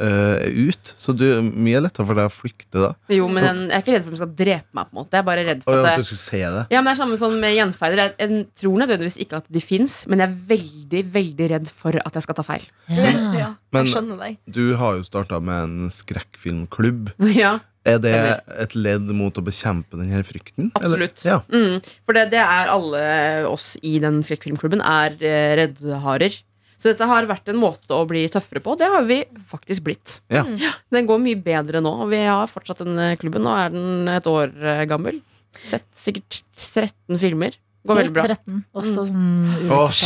eh, 0.00 0.36
er 0.44 0.52
ute. 0.68 0.92
Så 1.00 1.12
du 1.16 1.24
er 1.28 1.40
mye 1.44 1.80
lettere 1.80 2.04
for 2.08 2.16
deg 2.16 2.28
å 2.28 2.32
flykte 2.32 2.80
da. 2.82 2.90
Jo, 3.12 3.26
men 3.32 3.44
den, 3.44 3.58
Jeg 3.70 3.76
er 3.78 3.82
ikke 3.84 3.94
redd 3.96 4.04
for 4.04 4.12
at 4.12 4.16
de 4.16 4.20
skal 4.22 4.34
drepe 4.36 4.76
meg. 4.76 4.88
på 4.88 4.92
en 4.94 4.98
måte 5.00 5.16
Jeg 5.16 5.20
er 5.22 5.26
bare 5.28 5.44
redd 5.48 5.64
for 5.64 5.76
at 5.76 5.88
at 5.90 5.96
du 5.96 6.00
det, 6.02 6.06
skulle 6.08 6.24
se 6.24 6.40
det. 6.56 6.62
ja, 6.72 6.80
men 6.80 6.88
det 6.88 6.92
er 6.94 7.00
samme 7.02 7.18
som 7.20 7.36
med 7.40 7.54
gjenferder. 7.56 8.02
Jeg, 8.04 8.14
jeg 8.20 8.46
tror 8.62 8.76
nødvendigvis 8.84 9.18
ikke 9.24 9.40
at 9.40 9.48
de 9.56 9.60
fins, 9.64 9.96
men 10.08 10.20
jeg 10.24 10.28
er 10.28 10.36
veldig 10.52 11.02
veldig 11.16 11.50
redd 11.54 11.72
for 11.80 11.96
at 12.00 12.16
jeg 12.20 12.22
skal 12.28 12.38
ta 12.40 12.46
feil. 12.48 12.64
Ja, 12.88 13.54
Men- 13.72 13.86
jeg 13.86 13.94
skjønner 13.94 14.20
deg. 14.24 14.38
Du 14.50 14.64
har 14.76 14.96
jo 15.00 15.02
starta 15.06 15.40
med 15.40 15.62
en 15.68 15.90
skrekkfilmklubb. 15.92 17.12
ja 17.44 17.58
Er 17.88 17.96
det 18.02 18.12
et 18.60 18.74
ledd 18.76 19.08
mot 19.16 19.32
å 19.32 19.44
bekjempe 19.44 19.96
denne 19.96 20.20
frykten? 20.26 20.68
Absolutt. 20.76 21.22
Ja. 21.24 21.40
Mm, 21.48 21.80
for 22.04 22.16
det, 22.16 22.26
det 22.34 22.42
er 22.42 22.72
alle 22.72 23.02
oss 23.48 23.72
i 23.80 23.96
den 24.02 24.20
skrekkfilmklubben 24.26 24.84
er 24.84 25.16
eh, 25.24 25.54
reddeharer. 25.62 26.36
Så 26.80 26.88
dette 26.88 27.08
har 27.08 27.28
vært 27.28 27.48
en 27.52 27.58
måte 27.60 27.92
å 27.92 28.06
bli 28.08 28.22
tøffere 28.32 28.62
på. 28.64 28.74
Det 28.80 28.88
har 28.88 29.04
vi 29.08 29.22
faktisk 29.48 29.84
blitt. 29.88 30.18
Ja. 30.32 30.46
Den 30.92 31.08
går 31.08 31.20
mye 31.20 31.40
bedre 31.40 31.82
nå, 31.84 31.92
vi 32.08 32.22
har 32.24 32.48
fortsatt 32.48 32.80
den 32.84 33.00
eh, 33.00 33.16
klubben. 33.20 33.44
Nå 33.44 33.56
er 33.56 33.72
den 33.74 34.12
et 34.12 34.28
år 34.28 34.52
eh, 34.60 34.84
gammel. 34.88 35.20
Sett 35.64 35.88
sikkert 35.98 36.40
13 36.56 37.20
filmer. 37.20 37.56
Går 37.88 37.96
veldig 37.96 38.12
bra. 38.12 38.24
13. 38.28 38.56
Også 38.76 39.04
sånn 39.08 39.14
mm. 39.16 39.70
oh. 39.72 40.00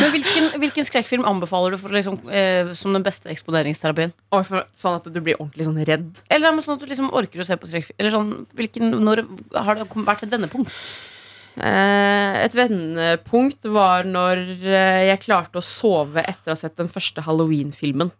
Men 0.00 0.12
hvilken, 0.14 0.46
hvilken 0.62 0.86
skrekkfilm 0.88 1.26
anbefaler 1.28 1.74
du 1.74 1.80
for, 1.82 1.92
liksom, 1.92 2.16
eh, 2.32 2.70
som 2.78 2.96
den 2.96 3.04
beste 3.04 3.28
eksponeringsterapien? 3.32 4.14
Og 4.32 4.46
for, 4.48 4.64
sånn 4.72 4.96
at 4.96 5.08
du 5.12 5.18
blir 5.20 5.36
ordentlig 5.36 5.68
sånn 5.68 5.82
redd. 5.84 6.22
Eller 6.32 6.56
sånn 6.64 6.78
at 6.78 6.84
du 6.84 6.88
liksom 6.88 7.10
orker 7.12 7.42
å 7.42 7.46
se 7.46 7.58
på 7.60 7.68
skrekkfilm? 7.68 7.98
Eller 8.00 8.14
sånn, 8.14 8.32
hvilken, 8.56 8.94
når 9.04 9.26
har 9.52 9.82
det 9.82 9.88
vært 10.08 10.24
et 10.24 10.32
vendepunkt? 10.32 10.72
Eh, 11.60 12.38
et 12.46 12.56
vendepunkt 12.56 13.68
var 13.68 14.08
når 14.08 14.40
eh, 14.64 15.02
jeg 15.10 15.24
klarte 15.26 15.60
å 15.60 15.66
sove 15.66 16.24
etter 16.24 16.54
å 16.54 16.56
ha 16.56 16.62
sett 16.62 16.78
den 16.80 16.88
første 16.88 17.26
Halloween-filmen. 17.26 18.14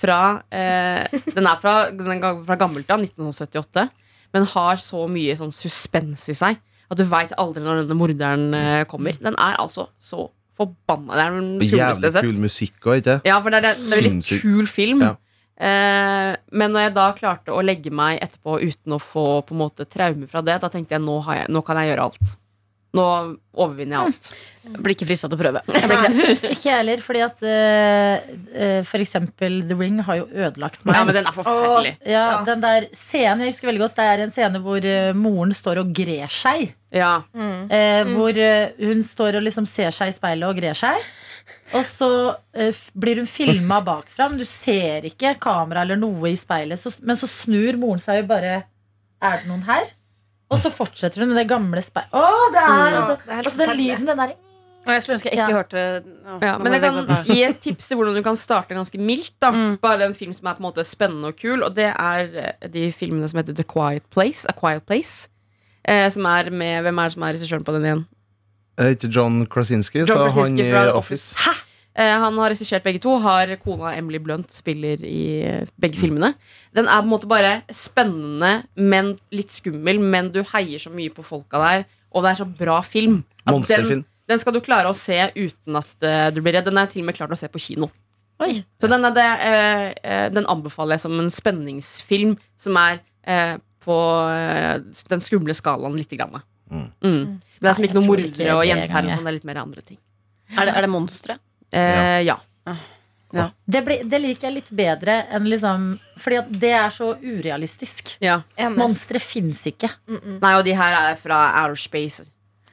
Fra, 0.00 0.40
eh, 0.48 1.04
den 1.28 1.44
er 1.44 1.60
fra, 1.60 1.74
den 1.92 2.14
er 2.14 2.40
fra 2.46 2.56
gammelt 2.56 2.88
av, 2.88 3.04
1978, 3.04 3.90
men 4.32 4.48
har 4.54 4.80
så 4.80 5.04
mye 5.12 5.36
sånn 5.36 5.52
suspens 5.52 6.30
i 6.32 6.38
seg 6.38 6.56
at 6.90 6.98
du 6.98 7.06
veit 7.06 7.32
aldri 7.38 7.62
når 7.64 7.84
denne 7.84 7.96
morderen 7.98 8.54
eh, 8.56 8.84
kommer. 8.90 9.16
Den 9.22 9.36
er 9.38 9.58
altså 9.62 9.88
så 10.02 10.28
forbanna. 10.58 11.16
Det 11.16 11.24
er 11.24 11.34
den 11.36 11.50
skumleste 11.62 11.76
jeg 11.76 11.80
Jævlig 11.80 12.12
sett. 12.12 12.28
kul 12.28 12.44
musikk 12.44 12.88
òg, 12.90 13.00
ikke 13.02 13.18
Ja, 13.30 13.40
for 13.40 13.54
det 13.54 13.60
er, 13.60 13.66
det 13.66 13.70
er 13.70 13.80
en 13.80 13.92
veldig 14.10 14.40
kul 14.42 14.70
film. 14.70 15.04
Ja. 15.06 15.14
Eh, 15.60 16.34
men 16.56 16.72
når 16.72 16.86
jeg 16.86 16.94
da 16.96 17.06
klarte 17.16 17.52
å 17.52 17.62
legge 17.64 17.92
meg 17.92 18.20
etterpå 18.24 18.58
uten 18.64 18.96
å 18.96 19.00
få 19.00 19.24
på 19.46 19.54
en 19.56 19.60
måte 19.60 19.84
traume 19.88 20.28
fra 20.30 20.42
det, 20.44 20.58
da 20.62 20.70
tenkte 20.72 20.96
jeg 20.96 21.04
nå, 21.04 21.18
har 21.26 21.42
jeg, 21.42 21.50
nå 21.52 21.62
kan 21.66 21.80
jeg 21.80 21.92
gjøre 21.92 22.06
alt. 22.10 22.36
Nå 22.96 23.02
overvinner 23.54 23.94
jeg 23.96 24.06
alt. 24.10 24.28
Blir 24.82 24.92
ikke 24.96 25.06
frista 25.08 25.28
til 25.30 25.38
å 25.38 25.40
prøve. 25.40 25.60
Ikke 26.50 26.66
jeg 26.66 26.74
heller, 26.74 27.00
fordi 27.04 27.20
at 27.24 27.44
uh, 27.46 28.32
uh, 28.50 28.80
for 28.88 29.02
eksempel 29.02 29.60
The 29.70 29.76
Ring 29.78 30.00
har 30.04 30.18
jo 30.18 30.26
ødelagt 30.26 30.82
meg. 30.84 30.98
Ja, 30.98 31.04
men 31.06 31.16
den 31.16 31.28
er 31.30 31.36
forferdelig. 31.36 31.92
Ja, 32.02 32.24
Ja. 32.26 32.40
den 32.48 32.64
der 32.64 32.88
scenen, 32.98 33.44
jeg 33.46 33.54
husker 33.54 33.70
veldig 33.70 33.82
godt 33.84 33.96
Det 34.00 34.06
er 34.10 34.24
en 34.26 34.34
scene 34.34 34.60
hvor 34.64 34.82
uh, 34.90 35.12
moren 35.16 35.54
står 35.56 35.80
og 35.84 35.92
grer 35.96 36.26
seg. 36.34 36.72
Ja. 36.90 37.12
Mm. 37.30 37.70
Eh, 37.70 38.08
Hvor 38.10 38.38
hun 38.82 39.02
står 39.06 39.36
og 39.38 39.44
liksom 39.46 39.66
ser 39.70 39.94
seg 39.94 40.10
i 40.10 40.16
speilet 40.16 40.48
og 40.50 40.58
grer 40.58 40.74
seg. 40.74 40.98
Og 41.78 41.84
så 41.86 42.08
f- 42.58 42.90
blir 42.98 43.20
hun 43.22 43.28
filma 43.30 43.78
bakfra, 43.86 44.26
men 44.32 44.40
du 44.42 44.44
ser 44.50 45.06
ikke 45.06 45.36
kamera 45.38 45.84
eller 45.86 45.98
noe 46.02 46.32
i 46.32 46.36
speilet. 46.38 46.78
Så, 46.82 46.90
men 47.06 47.14
så 47.18 47.30
snur 47.30 47.78
moren 47.78 48.02
seg 48.02 48.24
jo 48.24 48.26
bare 48.34 48.56
Er 49.22 49.38
det 49.44 49.46
noen 49.52 49.62
her? 49.70 49.86
Og 50.50 50.58
så 50.58 50.70
fortsetter 50.74 51.20
hun 51.22 51.30
med 51.30 51.38
det 51.38 51.48
gamle 51.50 51.80
speilet. 51.84 52.10
Å, 52.12 52.22
det 52.54 52.62
er 52.62 52.96
altså, 53.00 53.16
det 53.26 53.32
er 53.36 53.42
altså 53.44 53.58
Den 53.60 53.76
lyden, 53.78 54.06
den 54.10 54.18
der 54.18 54.32
Og 54.86 54.88
jeg 54.94 55.02
skulle 55.04 55.14
ønske 55.18 55.28
jeg 55.30 55.38
ikke 55.38 55.50
Ja. 55.50 55.56
hørte 55.60 55.82
Ja, 56.42 56.58
men 56.58 56.72
jeg 56.72 56.80
kan 56.82 57.24
gi 57.28 57.42
et 57.44 57.60
tips 57.60 57.88
til 57.88 57.96
hvordan 58.00 58.14
du 58.16 58.22
kan 58.26 58.36
starte 58.36 58.74
ganske 58.74 58.98
mildt. 58.98 59.34
da 59.40 59.50
Mm. 59.52 59.76
Bare 59.80 60.04
en 60.08 60.14
film 60.14 60.32
som 60.32 60.46
er 60.48 60.54
på 60.54 60.64
en 60.64 60.68
måte 60.72 60.84
spennende 60.88 61.28
og 61.28 61.36
kul. 61.36 61.62
Og 61.62 61.74
det 61.76 61.92
er 61.94 62.30
eh, 62.34 62.68
de 62.68 62.90
filmene 62.92 63.28
som 63.28 63.38
heter 63.38 63.54
The 63.54 63.62
Quiet 63.64 64.02
Place. 64.10 64.46
A 64.48 64.52
Quiet 64.58 64.82
Place 64.86 65.28
eh, 65.84 66.08
Som 66.10 66.24
er 66.26 66.50
med 66.50 66.82
Hvem 66.82 66.98
er 66.98 67.04
det 67.04 67.12
som 67.12 67.22
er 67.22 67.32
regissøren 67.36 67.64
på 67.64 67.72
den 67.76 67.84
igjen? 67.84 68.06
Heter 68.80 69.08
John 69.12 69.46
Krasinski, 69.46 69.98
John 69.98 70.08
så 70.08 70.18
han 70.18 70.30
Krasinski 70.32 70.66
i 70.66 70.72
Office. 70.72 71.36
Office. 71.36 71.36
Eh, 71.50 71.69
han 71.98 72.36
har 72.38 72.52
regissert 72.52 72.84
begge 72.86 73.00
to. 73.02 73.16
Har 73.22 73.50
kona 73.62 73.94
Emily 73.98 74.20
Blunt 74.22 74.52
spiller 74.54 75.00
i 75.04 75.22
eh, 75.42 75.70
begge 75.80 75.98
filmene. 76.00 76.34
Den 76.76 76.86
er 76.88 77.02
på 77.02 77.08
en 77.08 77.12
måte 77.12 77.30
bare 77.30 77.60
spennende, 77.74 78.62
men 78.78 79.16
litt 79.34 79.50
skummel. 79.52 79.98
Men 80.00 80.30
du 80.34 80.42
heier 80.52 80.82
så 80.82 80.92
mye 80.94 81.12
på 81.14 81.26
folka 81.26 81.60
der, 81.62 81.88
og 82.14 82.24
det 82.24 82.32
er 82.32 82.42
så 82.42 82.48
bra 82.62 82.78
film. 82.86 83.24
at 83.44 83.68
Den, 83.68 84.04
den 84.30 84.42
skal 84.42 84.54
du 84.54 84.62
klare 84.64 84.92
å 84.92 84.96
se 84.96 85.18
uten 85.34 85.80
at 85.80 85.96
uh, 86.06 86.28
du 86.34 86.38
blir 86.40 86.56
redd. 86.56 86.68
Den 86.70 86.78
er 86.78 86.90
til 86.90 87.02
og 87.02 87.10
med 87.10 87.18
klart 87.18 87.34
å 87.34 87.38
se 87.38 87.50
på 87.50 87.62
kino. 87.62 87.90
Oi. 88.40 88.62
Så 88.80 88.88
den, 88.88 89.04
er 89.04 89.16
det, 89.16 89.26
uh, 89.42 89.88
eh, 90.00 90.28
den 90.32 90.46
anbefaler 90.48 90.96
jeg 90.96 91.04
som 91.04 91.18
en 91.20 91.34
spenningsfilm 91.34 92.38
som 92.56 92.78
er 92.80 93.02
uh, 93.28 93.58
på 93.80 93.96
eh, 94.28 94.80
den 95.10 95.22
skumle 95.24 95.56
skalaen 95.56 95.96
lite 95.98 96.18
grann. 96.18 96.40
Mm. 96.70 96.88
Mm. 97.02 97.22
Det 97.60 97.68
er 97.68 97.76
som 97.76 97.86
ikke 97.86 97.98
noe 97.98 98.08
mordere 98.08 98.56
og 98.58 98.66
gjenferd 98.68 99.08
sånn. 99.10 99.24
Det 99.24 99.32
er 99.32 99.36
litt 99.38 99.48
mer 99.48 99.60
andre 99.62 99.84
ting. 99.84 99.98
Er 100.56 100.68
det, 100.68 100.74
er 100.76 100.86
det 100.86 100.90
monstre? 100.92 101.36
Eh, 101.72 102.20
ja. 102.26 102.38
Det, 103.30 103.80
ble, 103.86 104.00
det 104.10 104.18
liker 104.18 104.48
jeg 104.48 104.54
litt 104.56 104.70
bedre 104.74 105.20
enn 105.30 105.44
liksom 105.46 105.84
Fordi 106.18 106.38
at 106.40 106.48
det 106.64 106.72
er 106.74 106.88
så 106.90 107.12
urealistisk. 107.22 108.16
ja. 108.18 108.40
Monstre 108.74 109.20
fins 109.22 109.60
ikke. 109.70 109.86
Nei, 110.10 110.54
og 110.58 110.64
de 110.66 110.74
her 110.74 110.96
er 110.98 111.18
fra 111.20 111.38
outer 111.62 111.78
space. 111.78 112.26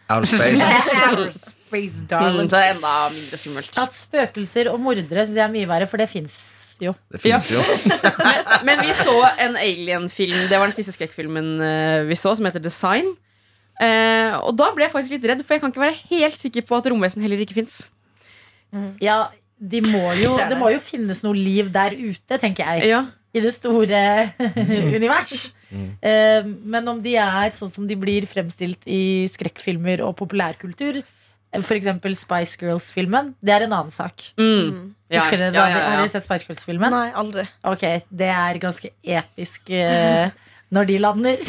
Outer 0.10 0.26
space. 0.34 0.98
outer 1.12 1.30
space, 1.38 2.02
darling. 2.10 2.48
Mm, 2.48 2.50
så 2.50 2.56
det 2.56 2.62
er 2.64 2.74
enda 2.74 2.94
mindre 3.14 3.38
skummelt. 3.44 3.78
At 3.84 3.94
spøkelser 4.00 4.72
og 4.72 4.80
mordere 4.82 5.28
syns 5.28 5.38
jeg 5.38 5.46
er 5.46 5.54
mye 5.54 5.70
verre, 5.70 5.90
for 5.92 6.02
det 6.02 6.08
fins 6.10 6.34
jo. 6.82 6.96
Det 7.14 7.22
fins 7.22 7.52
jo. 7.54 7.62
Men, 8.26 8.50
men 8.68 8.82
vi 8.86 8.94
så 8.98 9.14
en 9.42 9.56
alien-film. 9.62 10.44
Det 10.50 10.58
var 10.58 10.70
den 10.70 10.76
siste 10.78 10.94
skrekkfilmen 10.94 11.48
eh, 11.66 12.04
vi 12.10 12.18
så, 12.18 12.34
som 12.38 12.46
heter 12.50 12.62
Design. 12.62 13.14
Eh, 13.82 14.34
og 14.42 14.56
da 14.58 14.72
ble 14.74 14.86
jeg 14.86 14.94
faktisk 14.94 15.16
litt 15.18 15.26
redd, 15.30 15.42
for 15.46 15.54
jeg 15.58 15.64
kan 15.64 15.74
ikke 15.74 15.82
være 15.86 15.98
helt 16.12 16.38
sikker 16.38 16.66
på 16.70 16.78
at 16.78 16.90
romvesen 16.94 17.22
heller 17.26 17.42
ikke 17.46 17.58
fins. 17.58 17.80
Ja, 19.02 19.28
de 19.58 19.82
må 19.86 20.04
jo, 20.24 20.36
det. 20.38 20.58
må 20.60 20.72
jo 20.74 20.82
finnes 20.84 21.24
noe 21.26 21.38
liv 21.38 21.72
der 21.74 21.96
ute, 21.98 22.40
tenker 22.42 22.76
jeg. 22.78 22.92
Ja. 22.94 23.06
I 23.36 23.44
det 23.44 23.52
store 23.54 24.02
univers. 24.98 25.52
Eh, 25.70 26.46
men 26.46 26.88
om 26.90 27.02
de 27.04 27.18
er 27.20 27.52
sånn 27.54 27.70
som 27.70 27.88
de 27.90 27.98
blir 28.00 28.26
fremstilt 28.30 28.86
i 28.88 29.28
skrekkfilmer 29.30 30.02
og 30.06 30.16
populærkultur, 30.22 31.02
f.eks. 31.58 31.88
Spice 32.20 32.58
Girls-filmen, 32.60 33.34
det 33.44 33.54
er 33.56 33.66
en 33.66 33.76
annen 33.76 33.94
sak. 33.94 34.30
Mm. 34.40 34.94
Ja, 35.08 35.22
Husker 35.22 35.40
dere, 35.40 35.54
ja, 35.56 35.68
ja, 35.72 35.84
Har 35.88 36.02
dere 36.02 36.12
sett 36.12 36.26
Spice 36.28 36.48
Girls-filmen? 36.48 36.92
Nei, 36.92 37.08
aldri. 37.16 37.46
Ok, 37.68 37.86
det 38.10 38.32
er 38.34 38.60
ganske 38.64 38.92
episk 39.04 39.72
eh, 39.72 40.28
når 40.74 40.88
de 40.90 40.98
lander. 41.00 41.44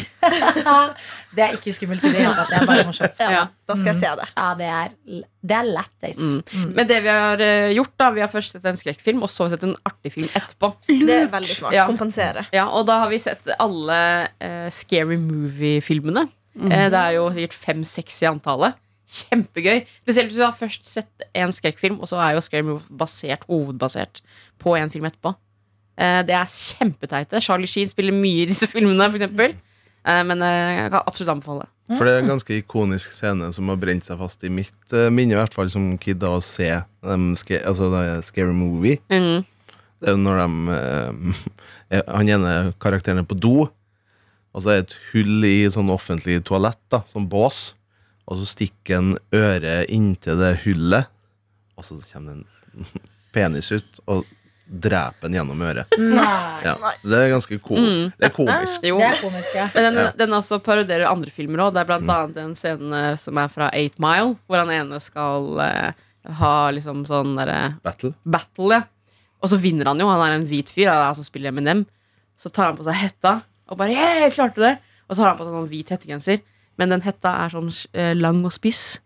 det 1.37 1.43
er 1.43 1.55
ikke 1.57 1.73
skummelt 1.75 2.05
i 2.07 2.13
det 2.13 2.23
hele 2.23 2.35
tatt. 2.37 2.53
Det 2.53 2.59
er 2.61 2.69
bare 2.69 2.87
morsomt. 2.87 3.19
Ja, 3.23 3.31
Ja. 3.35 3.43
Da 3.69 3.77
skal 3.77 3.91
jeg 3.93 4.01
se 4.01 4.13
det. 4.21 4.29
Ja, 4.37 4.47
det 4.59 4.69
er, 4.73 4.95
det 5.51 5.57
er 5.59 5.69
lættis. 5.69 6.21
Mm. 6.23 6.71
Men 6.77 6.89
det 6.89 7.01
vi 7.05 7.13
har 7.13 7.43
eh, 7.45 7.73
gjort, 7.77 7.93
da 8.01 8.11
Vi 8.15 8.23
har 8.23 8.31
først 8.33 8.57
sett 8.57 8.65
en 8.71 8.79
skrekkfilm, 8.79 9.23
og 9.27 9.31
så 9.33 9.45
har 9.45 9.51
vi 9.51 9.57
sett 9.57 9.67
en 9.69 9.77
artig 9.91 10.15
film 10.15 10.29
etterpå. 10.33 10.73
Det 10.89 11.17
er 11.19 11.31
veldig 11.33 11.57
smart. 11.61 11.77
Ja. 11.77 11.87
Kompensere. 11.91 12.47
Ja, 12.55 12.69
Og 12.71 12.87
da 12.89 13.01
har 13.05 13.11
vi 13.13 13.21
sett 13.23 13.51
alle 13.59 14.01
uh, 14.39 14.69
Scary 14.75 15.19
Movie-filmene. 15.21 16.29
Eh, 16.59 16.87
det 16.91 16.99
er 16.99 17.17
jo 17.19 17.29
sikkert 17.35 17.59
fem-seks 17.59 18.23
i 18.25 18.31
antallet. 18.31 18.79
Kjempegøy. 19.09 19.85
Spesielt 20.03 20.31
hvis 20.31 20.39
du 20.41 20.45
har 20.45 20.57
først 20.57 20.89
sett 20.89 21.29
en 21.39 21.53
skrekkfilm, 21.55 22.01
og 22.03 22.11
så 22.11 22.19
er 22.21 22.37
jo 22.37 22.43
Scary 22.45 22.67
Movie 22.67 22.99
basert, 23.01 23.47
hovedbasert 23.49 24.21
på 24.61 24.75
en 24.77 24.91
film 24.93 25.07
etterpå. 25.09 25.33
Eh, 25.99 26.21
det 26.27 26.35
er 26.37 26.47
kjempeteite. 26.53 27.41
Charlie 27.43 27.71
Sheen 27.71 27.91
spiller 27.91 28.15
mye 28.15 28.45
i 28.45 28.49
disse 28.51 28.69
filmene, 28.71 29.11
for. 29.11 29.57
Eh, 30.09 30.23
men 30.29 30.45
eh, 30.47 30.85
jeg 30.85 30.93
kan 30.95 31.03
absolutt 31.05 31.35
anbefale. 31.35 31.67
For 31.89 32.05
det 32.05 32.15
er 32.15 32.23
en 32.23 32.35
ganske 32.35 32.59
ikonisk 32.61 33.15
scene 33.17 33.49
som 33.57 33.71
har 33.73 33.79
brent 33.81 34.05
seg 34.05 34.19
fast 34.21 34.43
i 34.45 34.51
mitt 34.53 34.93
minne, 35.11 35.33
i 35.33 35.39
hvert 35.39 35.55
fall 35.57 35.71
som 35.73 35.95
kid, 36.01 36.21
da, 36.21 36.35
å 36.37 36.43
se 36.45 36.69
um, 37.01 37.31
sca 37.39 37.63
altså, 37.65 37.89
det 37.95 38.27
Scary 38.27 38.53
Movie. 38.53 38.99
Mm. 39.09 39.41
Det 39.99 40.11
er 40.11 40.15
jo 40.15 40.21
når 40.21 40.43
de 40.43 40.77
er- 41.97 42.05
Han 42.19 42.29
ene 42.29 42.75
karakteren 42.85 43.23
er 43.23 43.27
på 43.29 43.39
do, 43.41 43.65
og 44.53 44.61
så 44.63 44.75
er 44.75 44.83
det 44.83 44.91
et 44.91 44.97
hull 45.15 45.47
i 45.49 45.57
sånn 45.73 45.89
offentlig 45.95 46.43
toalett, 46.45 46.81
da, 46.93 47.01
sånn 47.09 47.25
bås, 47.33 47.71
og 48.29 48.37
så 48.37 48.51
stikker 48.53 48.99
en 48.99 49.15
øre 49.33 49.81
inntil 49.89 50.37
det 50.43 50.59
hullet, 50.67 51.09
og 51.81 51.89
så 51.89 51.97
kommer 52.13 52.37
det 52.37 52.43
en 52.45 53.07
penis 53.35 53.73
ut 53.73 54.03
og 54.13 54.29
dreper 54.69 55.29
den 55.29 55.39
gjennom 55.39 55.63
øret. 55.65 55.97
Nei. 56.19 56.65
Ja. 56.67 56.75
Det 57.03 57.21
er 57.21 57.33
ganske 57.33 57.59
ko 57.65 57.79
Mm. 57.79 58.11
Det 58.19 58.29
er 58.29 58.35
komisk. 58.35 58.85
Jo. 58.85 58.99
Det 59.01 59.09
er 59.09 59.21
komisk, 59.23 59.55
ja. 59.57 59.69
Men 59.75 59.89
den, 59.89 60.11
den 60.19 60.37
også 60.37 60.59
parodierer 60.65 61.09
andre 61.09 61.33
filmer 61.33 61.65
òg. 61.65 61.73
Det 61.77 61.83
er 61.83 61.89
blant 61.89 62.13
annet 62.13 62.41
en 62.43 62.55
scene 62.59 63.03
som 63.23 63.41
er 63.41 63.51
fra 63.53 63.71
Eight 63.77 63.99
Mile, 64.03 64.37
hvor 64.47 64.61
han 64.61 64.73
ene 64.75 65.01
skal 65.03 65.49
uh, 65.57 65.91
ha 66.41 66.55
liksom 66.75 67.05
sånn 67.09 67.37
derre 67.39 67.79
Battle. 67.85 68.13
battle, 68.25 68.81
ja. 68.81 68.83
Og 69.39 69.53
så 69.53 69.61
vinner 69.63 69.89
han 69.89 70.01
jo. 70.03 70.09
Han 70.11 70.25
er 70.27 70.37
en 70.37 70.49
hvit 70.51 70.71
fyr 70.73 70.91
han 70.91 71.01
er 71.01 71.11
han 71.13 71.19
som 71.19 71.27
spiller 71.27 71.55
Eminem. 71.55 71.85
Så 72.39 72.51
tar 72.51 72.71
han 72.71 72.79
på 72.79 72.87
seg 72.87 72.99
hetta 72.99 73.41
og 73.69 73.77
bare 73.81 73.93
yeah, 73.93 74.23
jeg 74.25 74.33
klarte 74.37 74.63
det! 74.63 74.77
Og 75.09 75.17
så 75.17 75.23
har 75.23 75.33
han 75.33 75.39
på 75.39 75.45
seg 75.47 75.55
sånn 75.55 75.69
hvit 75.71 75.91
hettegenser. 75.93 76.41
Men 76.81 76.93
den 76.95 77.05
hetta 77.05 77.35
er 77.45 77.53
sånn 77.53 77.69
uh, 77.71 78.15
lang 78.17 78.41
og 78.47 78.55
spiss. 78.55 78.99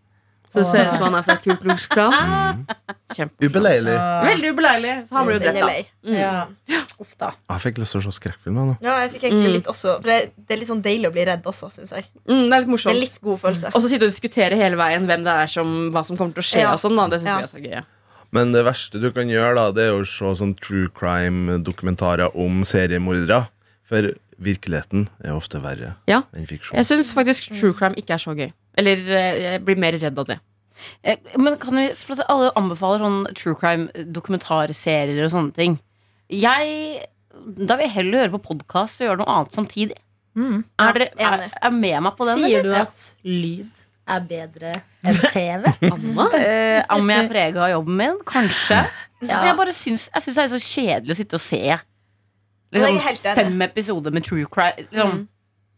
Så 0.53 0.61
det 0.61 0.65
ser 0.69 0.83
ut 0.85 0.91
som 0.99 1.07
han 1.07 1.15
er 1.17 1.23
fra 1.25 1.35
Ku 1.41 1.55
Klux 1.57 1.87
Klan. 1.89 2.65
Ubeleilig. 3.41 3.93
Veldig 4.27 4.51
ubeleilig. 4.53 4.93
Så 5.09 5.15
han 5.17 5.25
blir 5.27 5.39
jo 5.39 5.51
da. 5.53 5.69
Mm. 6.05 6.17
ja. 6.17 6.81
Uff 7.01 7.15
da. 7.17 7.31
Jeg 7.49 7.63
fikk 7.63 7.79
lyst 7.81 7.95
til 7.95 8.01
å 8.01 8.05
se 8.05 8.13
skrekkfilm. 8.19 8.55
nå. 8.59 8.75
Ja, 8.85 8.99
jeg 9.03 9.11
fikk 9.15 9.25
egentlig 9.29 9.49
Mm. 9.49 9.55
litt 9.57 9.67
også 9.71 9.95
For 10.01 10.09
det, 10.09 10.19
det 10.37 10.55
er 10.55 10.59
litt 10.61 10.69
sånn 10.69 10.83
deilig 10.85 11.09
å 11.09 11.13
bli 11.15 11.25
redd 11.25 11.43
også, 11.49 11.71
syns 11.73 11.91
jeg. 11.95 12.05
Mm, 12.29 12.49
det 12.49 12.53
er 12.53 12.65
litt 12.65 12.83
Det 12.83 12.91
er 12.93 12.99
litt 13.01 13.17
god 13.21 13.39
følelse. 13.41 13.71
Og 13.73 13.81
så 13.81 13.89
sitte 13.89 14.05
og 14.05 14.11
diskutere 14.13 14.55
hele 14.55 14.77
veien 14.77 15.05
hvem 15.09 15.23
det 15.25 15.33
er 15.43 15.47
som, 15.47 15.73
hva 15.91 16.05
som 16.05 16.17
kommer 16.17 16.33
til 16.37 16.43
å 16.45 16.49
skje. 16.51 16.61
Ja. 16.61 16.73
og 16.73 16.79
sånn 16.79 16.95
da. 16.95 17.07
Det 17.07 17.21
syns 17.21 17.27
Ja. 17.33 17.39
jeg 17.39 17.49
er 17.49 17.53
så 17.57 17.63
gøy. 17.63 17.71
Ja. 17.81 17.83
Men 18.31 18.51
det 18.51 18.63
verste 18.65 18.99
du 19.01 19.11
kan 19.11 19.27
gjøre, 19.29 19.55
da, 19.55 19.71
det 19.71 19.83
er 19.89 19.93
å 19.93 20.05
se 20.05 20.25
sånn 20.25 20.55
true 20.59 20.87
crime-dokumentarer 20.89 22.35
om 22.35 22.63
seriemordere. 22.63 23.47
For 23.83 24.13
virkeligheten 24.41 25.07
er 25.23 25.33
ofte 25.35 25.59
verre 25.61 25.95
Ja. 26.07 26.23
enn 26.33 26.47
fiksjon. 26.47 26.73
Jeg 26.75 26.85
syns 26.85 27.13
faktisk 27.13 27.51
true 27.59 27.73
crime 27.73 27.93
ikke 27.95 28.15
er 28.15 28.17
så 28.17 28.33
gøy. 28.35 28.51
Eller 28.79 29.01
eh, 29.05 29.41
jeg 29.43 29.63
blir 29.67 29.79
mer 29.81 29.97
redd 30.01 30.19
av 30.19 30.29
det. 30.31 30.39
Eh, 31.03 31.17
Men 31.37 31.57
kan 31.61 31.75
vi, 31.77 31.87
for 31.99 32.17
at 32.17 32.25
alle 32.31 32.51
anbefaler 32.59 33.03
sånn 33.03 33.19
true 33.37 33.55
crime 33.59 33.89
dokumentarserier 34.15 35.23
og 35.27 35.33
sånne 35.35 35.53
ting. 35.57 35.79
Jeg 36.33 37.05
Da 37.33 37.75
vil 37.77 37.87
jeg 37.87 37.95
heller 37.97 38.23
høre 38.25 38.33
på 38.37 38.43
podkast 38.53 39.01
og 39.01 39.07
gjøre 39.07 39.21
noe 39.23 39.31
annet 39.37 39.55
samtidig. 39.57 39.97
Mm. 40.33 40.63
Er 40.81 40.93
dere 40.97 41.07
er, 41.21 41.47
er 41.61 41.73
med 41.73 41.97
meg 42.07 42.15
på 42.17 42.25
den? 42.29 42.41
Sier 42.41 42.59
eller? 42.63 42.73
du 42.73 42.81
at 42.81 43.01
lyd 43.27 43.81
er 44.13 44.23
bedre 44.27 44.71
enn 45.05 45.19
TV? 45.31 45.67
Anna? 45.93 46.27
Eh, 46.39 46.79
om 46.95 47.09
jeg 47.13 47.23
er 47.23 47.29
prega 47.31 47.65
av 47.67 47.73
jobben 47.75 47.99
min? 47.99 48.21
Kanskje. 48.27 48.79
Ja. 49.23 49.37
Men 49.39 49.49
jeg 49.51 49.57
bare 49.59 49.75
syns, 49.77 50.07
jeg 50.13 50.25
syns 50.25 50.39
det 50.39 50.43
er 50.45 50.53
så 50.53 50.61
kjedelig 50.65 51.13
å 51.13 51.19
sitte 51.21 51.37
og 51.39 51.43
se 51.43 51.61
liksom, 52.73 52.97
fem 53.37 53.61
episoder 53.67 54.15
med 54.15 54.25
true 54.25 54.47
crime. 54.51 54.87
Liksom. 54.89 55.21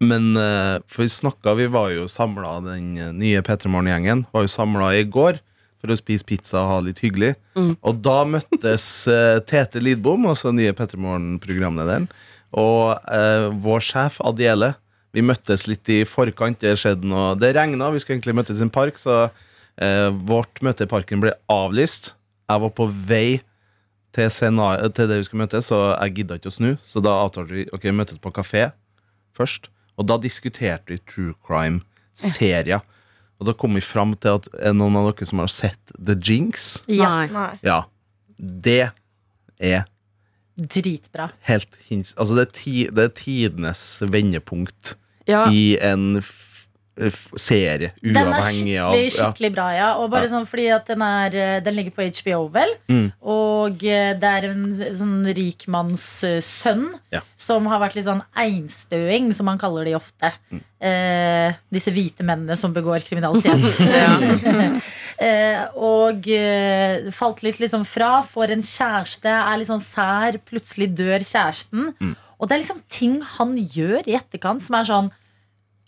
Men 0.06 0.36
eh, 0.40 0.78
for 0.90 1.06
vi 1.06 1.12
snakka, 1.12 1.56
vi 1.60 1.68
var 1.72 1.92
jo 1.94 2.08
samla, 2.12 2.60
den 2.66 2.96
eh, 3.00 3.12
nye 3.16 3.44
P3 3.46 3.72
Morgen-gjengen 3.72 4.26
var 4.34 4.46
jo 4.46 4.52
samla 4.52 4.94
i 5.00 5.04
går 5.08 5.42
for 5.82 5.94
å 5.94 6.00
spise 6.00 6.26
pizza 6.28 6.62
og 6.64 6.72
ha 6.72 6.78
litt 6.88 7.02
hyggelig. 7.04 7.36
Mm. 7.58 7.76
Og 7.86 8.00
da 8.06 8.20
møttes 8.30 8.86
eh, 9.12 9.42
Tete 9.48 9.84
Lidbom, 9.84 10.28
den 10.30 10.60
nye 10.62 10.76
P3 10.76 11.00
Morgen-programlederen, 11.02 12.10
og 12.56 12.96
eh, 13.12 13.50
vår 13.64 13.84
sjef 13.84 14.22
Adiele. 14.24 14.74
Vi 15.16 15.24
møttes 15.24 15.66
litt 15.70 15.88
i 15.92 16.02
forkant. 16.08 16.60
Det 16.60 16.76
skjedde 16.80 17.08
noe 17.08 17.36
Det 17.40 17.54
regna, 17.56 17.88
vi 17.94 18.02
skulle 18.04 18.18
egentlig 18.18 18.36
møtes 18.36 18.60
i 18.60 18.66
en 18.66 18.74
park, 18.74 19.00
så 19.00 19.26
eh, 19.80 20.10
vårt 20.28 20.60
møte 20.66 20.88
i 20.88 20.92
parken 20.92 21.24
ble 21.24 21.36
avlyst. 21.52 22.14
Jeg 22.50 22.64
var 22.64 22.74
på 22.76 22.88
vei 23.10 23.40
til, 24.16 24.32
til 24.32 25.08
det 25.10 25.20
vi 25.20 25.28
skulle 25.28 25.44
møtes, 25.44 25.70
så 25.72 25.80
jeg 25.94 26.20
gidda 26.20 26.40
ikke 26.40 26.52
å 26.52 26.58
snu. 26.58 26.74
Så 26.84 27.04
da 27.04 27.16
avtalte 27.24 27.56
vi 27.56 27.68
Ok, 27.76 27.88
møtes 27.96 28.20
på 28.22 28.34
kafé 28.36 28.70
først. 29.36 29.72
Og 29.98 30.08
da 30.10 30.18
diskuterte 30.22 30.92
vi 30.96 30.98
true 31.08 31.34
crime-serier. 31.48 32.82
Og 33.40 33.48
da 33.50 33.54
kom 33.58 33.76
vi 33.76 33.84
fram 33.84 34.14
til 34.20 34.38
at 34.40 34.48
er 34.60 34.76
noen 34.76 34.96
av 35.00 35.10
dere 35.12 35.28
som 35.28 35.42
har 35.44 35.52
sett 35.52 35.92
The 36.00 36.16
Jinx? 36.16 36.82
Ja, 36.92 37.26
Nei. 37.32 37.50
Ja. 37.66 37.82
Det 38.40 38.90
er 39.60 39.86
dritbra. 40.56 41.30
helt 41.50 41.76
hins... 41.90 42.14
Altså, 42.18 42.36
det 42.38 42.46
er, 42.48 42.52
ti, 42.56 42.76
det 42.92 43.04
er 43.10 43.16
tidenes 43.16 43.82
vendepunkt 44.12 44.96
Ja. 45.28 45.48
i 45.52 45.78
en 45.82 46.22
f 46.96 47.28
uavhengig 47.36 47.90
av 47.92 48.14
Den 48.16 48.18
er 48.32 48.42
skikkelig, 48.46 49.12
skikkelig 49.12 49.52
bra, 49.52 49.66
ja. 49.76 49.90
Og 50.00 50.10
bare 50.12 50.30
Ja. 50.30 50.32
sånn 50.32 50.48
fordi 50.48 50.68
at 50.74 50.86
den, 50.88 51.02
er, 51.02 51.36
eh, 51.36 51.60
den 51.60 51.76
ligger 51.76 51.92
på 51.92 52.08
HBO, 52.08 52.48
vel. 52.48 52.72
Mm. 52.88 53.12
Og 53.22 53.84
eh, 53.84 54.14
det 54.14 54.24
er 54.24 54.46
en 54.50 54.72
sånn 54.96 55.26
rikmannssønn 55.36 57.00
Ja. 57.12 57.22
som 57.38 57.66
har 57.66 57.80
vært 57.80 57.96
litt 57.96 58.06
sånn 58.06 58.24
einstøing, 58.36 59.34
som 59.34 59.46
man 59.46 59.58
kaller 59.58 59.84
de 59.86 59.94
ofte. 59.96 60.32
Mm. 60.52 60.62
Eh, 60.82 61.54
disse 61.72 61.92
hvite 61.92 62.24
mennene 62.24 62.56
som 62.56 62.74
begår 62.74 63.04
kriminalitet. 63.04 63.60
eh, 65.20 65.66
og 65.76 66.28
eh, 66.28 67.12
falt 67.12 67.44
litt 67.44 67.60
liksom 67.60 67.86
fra, 67.86 68.22
får 68.24 68.52
en 68.56 68.62
kjæreste, 68.62 69.26
er 69.32 69.58
litt 69.58 69.68
sånn 69.72 69.84
sær, 69.84 70.40
plutselig 70.48 70.94
dør 70.96 71.20
kjæresten. 71.20 71.94
Mm. 72.00 72.16
Og 72.40 72.48
det 72.48 72.56
er 72.56 72.64
liksom 72.64 72.82
ting 72.92 73.22
han 73.38 73.54
gjør 73.56 74.08
i 74.08 74.16
etterkant 74.20 74.62
som 74.64 74.76
er 74.80 74.88
sånn 74.88 75.12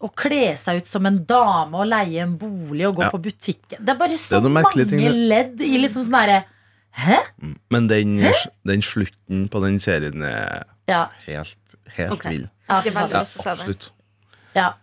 å 0.02 0.10
kle 0.16 0.56
seg 0.58 0.82
ut 0.84 0.88
som 0.88 1.06
en 1.10 1.24
dame 1.26 1.74
og 1.80 1.88
leie 1.90 2.22
en 2.22 2.36
bolig 2.38 2.86
og 2.88 2.96
gå 3.00 3.04
Ja. 3.04 3.10
på 3.10 3.18
butikken. 3.22 3.80
Det 3.86 3.90
er 3.90 3.98
bare 3.98 4.18
så 4.18 4.38
er 4.38 4.50
mange 4.50 4.86
ting, 4.90 5.00
ledd 5.30 5.62
i 5.62 5.78
liksom 5.82 6.04
sånn 6.04 6.20
herre 6.22 6.44
Hæ? 6.98 7.18
Mm. 7.44 7.56
Men 7.70 7.88
den, 7.88 8.14
den 8.66 8.82
slutten 8.82 9.48
på 9.50 9.60
den 9.62 9.78
serien 9.80 10.24
er 10.24 10.64
Ja. 10.88 11.10
helt, 11.28 11.76
helt 11.94 12.14
okay. 12.14 12.32
vill. 12.32 12.50
ja. 12.70 12.82
Ja, 12.84 13.20
absolutt. 13.22 13.92
ja. 14.56 14.74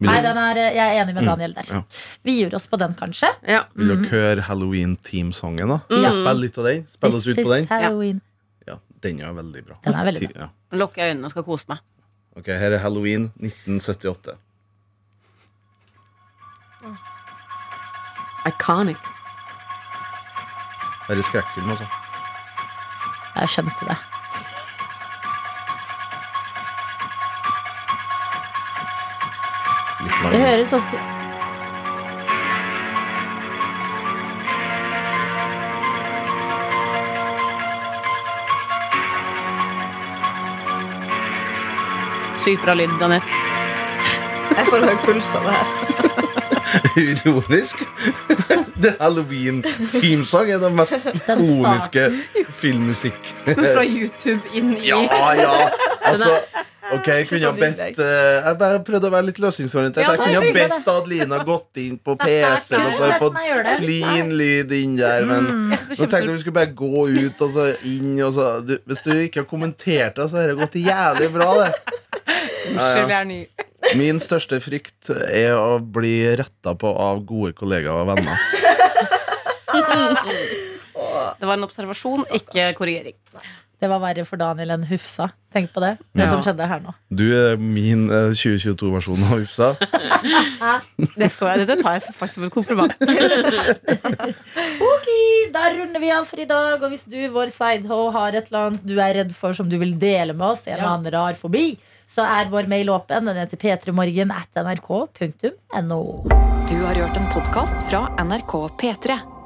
Nei, 0.00 0.22
den 0.22 0.38
er, 0.38 0.54
jeg 0.56 0.78
er 0.78 1.02
enig 1.04 1.14
med 1.14 1.24
Mm, 1.24 1.28
Daniel 1.28 1.52
der. 1.52 1.64
ja. 1.68 1.82
Vi 2.24 2.32
gir 2.38 2.54
oss 2.54 2.66
på 2.66 2.78
den, 2.78 2.94
kanskje. 2.94 3.28
Ja. 3.46 3.64
vil 3.76 3.88
Mm. 3.96 4.02
dere 4.02 4.10
høre 4.10 4.42
Halloween-teamsongen, 4.42 5.68
da? 5.68 5.80
Mm. 5.90 6.12
Spill 6.12 6.40
litt 6.40 6.56
av 6.58 6.64
den. 6.64 6.86
Spill 6.88 7.14
oss 7.14 7.26
ut 7.26 7.36
på 7.36 7.54
den. 7.56 7.66
Halloween. 7.66 8.20
Ja, 8.66 8.76
den 9.02 9.20
er 9.20 9.32
veldig 9.34 9.64
bra. 9.66 9.76
Den 9.84 9.94
er 9.94 10.04
veldig 10.04 10.32
bra. 10.32 10.40
Ja. 10.40 10.76
Lukker 10.78 10.96
jeg 11.02 11.14
øynene 11.16 11.24
og 11.26 11.30
skal 11.32 11.42
kose 11.44 11.64
meg. 11.68 11.78
Ok, 12.36 12.46
Her 12.46 12.72
er 12.72 12.78
Halloween 12.78 13.32
1978. 13.42 14.36
Iconic. 18.50 18.98
det 21.08 21.18
er 21.18 21.22
skrekkfilm, 21.22 21.70
altså. 21.70 21.86
Jeg 23.36 23.48
skjønte 23.48 23.86
det. 23.88 23.96
Litt 30.00 30.32
Det 30.32 30.40
høres 30.40 30.72
også 30.72 30.98
Sykt 42.40 42.62
bra 42.64 42.72
lyd, 42.72 42.88
Daniel. 43.00 43.20
Jeg 44.56 44.66
får 44.72 44.86
høy 44.88 44.96
puls 45.04 45.34
av 45.36 45.44
det 45.44 45.58
her. 45.58 46.46
Ironisk. 46.96 47.84
The 48.80 48.94
Halloween 49.00 49.62
teamsang 49.92 50.50
er 50.54 50.58
den 50.62 50.74
mest 50.78 51.04
ikoniske 51.12 52.06
filmmusikk. 52.62 53.20
Fra 53.46 53.84
YouTube 53.84 54.40
inn 54.56 54.74
i 54.78 54.88
Ja, 54.88 55.32
ja. 55.36 55.52
Altså, 56.10 56.30
ok, 56.94 57.06
jeg 57.06 57.26
kunne 57.28 57.50
ha 57.50 57.52
bedt 57.58 58.00
eh, 58.00 58.38
Jeg 58.46 58.56
bare 58.62 58.80
prøvde 58.86 59.10
å 59.10 59.12
være 59.12 59.28
litt 59.28 59.40
løsningsorientert. 59.42 60.08
Jeg 60.08 60.22
kunne 60.22 60.40
ha 60.40 60.54
bedt 60.56 60.90
Adelina 60.94 61.42
gått 61.46 61.82
inn 61.82 61.98
på 62.00 62.16
PC-en 62.20 62.86
og 62.88 62.96
så 62.96 63.04
har 63.04 63.12
jeg 63.12 63.22
fått 63.26 63.40
clean 63.82 64.32
lyd 64.40 64.74
inn 64.80 64.96
der. 65.00 65.28
Men 65.28 65.50
er 65.76 65.86
nå 65.90 66.00
tenkte 66.00 66.22
jeg 66.24 66.32
vi 66.32 66.42
skulle 66.44 66.58
bare 66.62 66.74
gå 66.82 67.06
ut 67.10 67.44
og 67.46 67.56
så 67.56 67.70
inn. 67.92 68.14
Og 68.26 68.32
så, 68.38 68.52
du, 68.64 68.78
hvis 68.88 69.04
du 69.04 69.12
ikke 69.18 69.44
har 69.44 69.50
kommentert 69.50 70.16
det, 70.16 70.30
så 70.32 70.40
har 70.40 70.54
det 70.54 70.60
gått 70.62 70.80
jævlig 70.80 71.32
bra, 71.36 71.50
det. 71.64 71.72
Unnskyld, 72.70 73.10
jeg 73.10 73.18
er 73.20 73.28
ny. 73.28 73.42
Min 73.98 74.20
største 74.22 74.60
frykt 74.62 75.10
er 75.14 75.54
å 75.58 75.78
bli 75.82 76.14
retta 76.38 76.74
på 76.78 76.92
av 77.00 77.22
gode 77.26 77.52
kollegaer 77.58 78.04
og 78.04 78.12
venner. 78.12 78.36
Det 81.40 81.46
var 81.48 81.56
en 81.56 81.64
observasjon, 81.64 82.26
ikke 82.36 82.72
korrigering. 82.76 83.14
Det 83.80 83.88
var 83.88 84.00
verre 84.02 84.26
for 84.28 84.36
Daniel 84.36 84.74
enn 84.74 84.82
Hufsa. 84.90 85.30
Tenk 85.54 85.70
på 85.72 85.80
det. 85.80 85.94
Det 86.12 86.26
Ja. 86.26 86.28
som 86.28 86.42
skjedde 86.44 86.66
her 86.68 86.82
nå. 86.84 86.92
Du 87.08 87.22
er 87.32 87.56
min 87.56 88.10
eh, 88.12 88.28
2022-versjon 88.36 89.22
av 89.24 89.38
Hufsa. 89.40 89.70
Det 91.16 91.30
så 91.32 91.48
jeg, 91.48 91.62
Dette 91.64 91.78
tar 91.80 91.96
jeg 91.96 92.12
faktisk 92.12 92.34
som 92.36 92.44
et 92.44 92.52
kompliment. 92.52 92.92
Ok, 94.90 95.08
Da 95.54 95.64
runder 95.72 96.00
vi 96.02 96.10
av 96.12 96.28
for 96.28 96.38
i 96.44 96.44
dag. 96.50 96.76
Og 96.84 96.92
hvis 96.92 97.06
du, 97.08 97.16
vår 97.32 97.48
sideho, 97.54 98.10
har 98.14 98.36
et 98.36 98.50
eller 98.52 98.66
annet 98.68 98.84
du 98.86 98.94
er 99.00 99.16
redd 99.22 99.32
for 99.34 99.56
som 99.56 99.68
du 99.72 99.78
vil 99.80 99.96
dele 99.98 100.36
med 100.36 100.50
oss, 100.52 100.66
en 100.68 100.76
eller 100.76 100.90
annen 100.92 101.12
rar 101.16 101.34
fobi, 101.40 101.70
så 102.10 102.26
er 102.26 102.50
vår 102.50 102.68
mail 102.70 102.90
åpen. 102.90 103.28
Den 103.30 103.38
heter 103.38 103.60
p3morgen 103.60 104.34
at 104.34 104.64
nrk.no. 104.64 106.00
Du 106.70 106.78
har 106.84 106.94
hørt 106.94 107.16
en 107.16 107.30
podkast 107.34 107.86
fra 107.90 108.08
NRK 108.24 108.56
P3. 108.82 109.39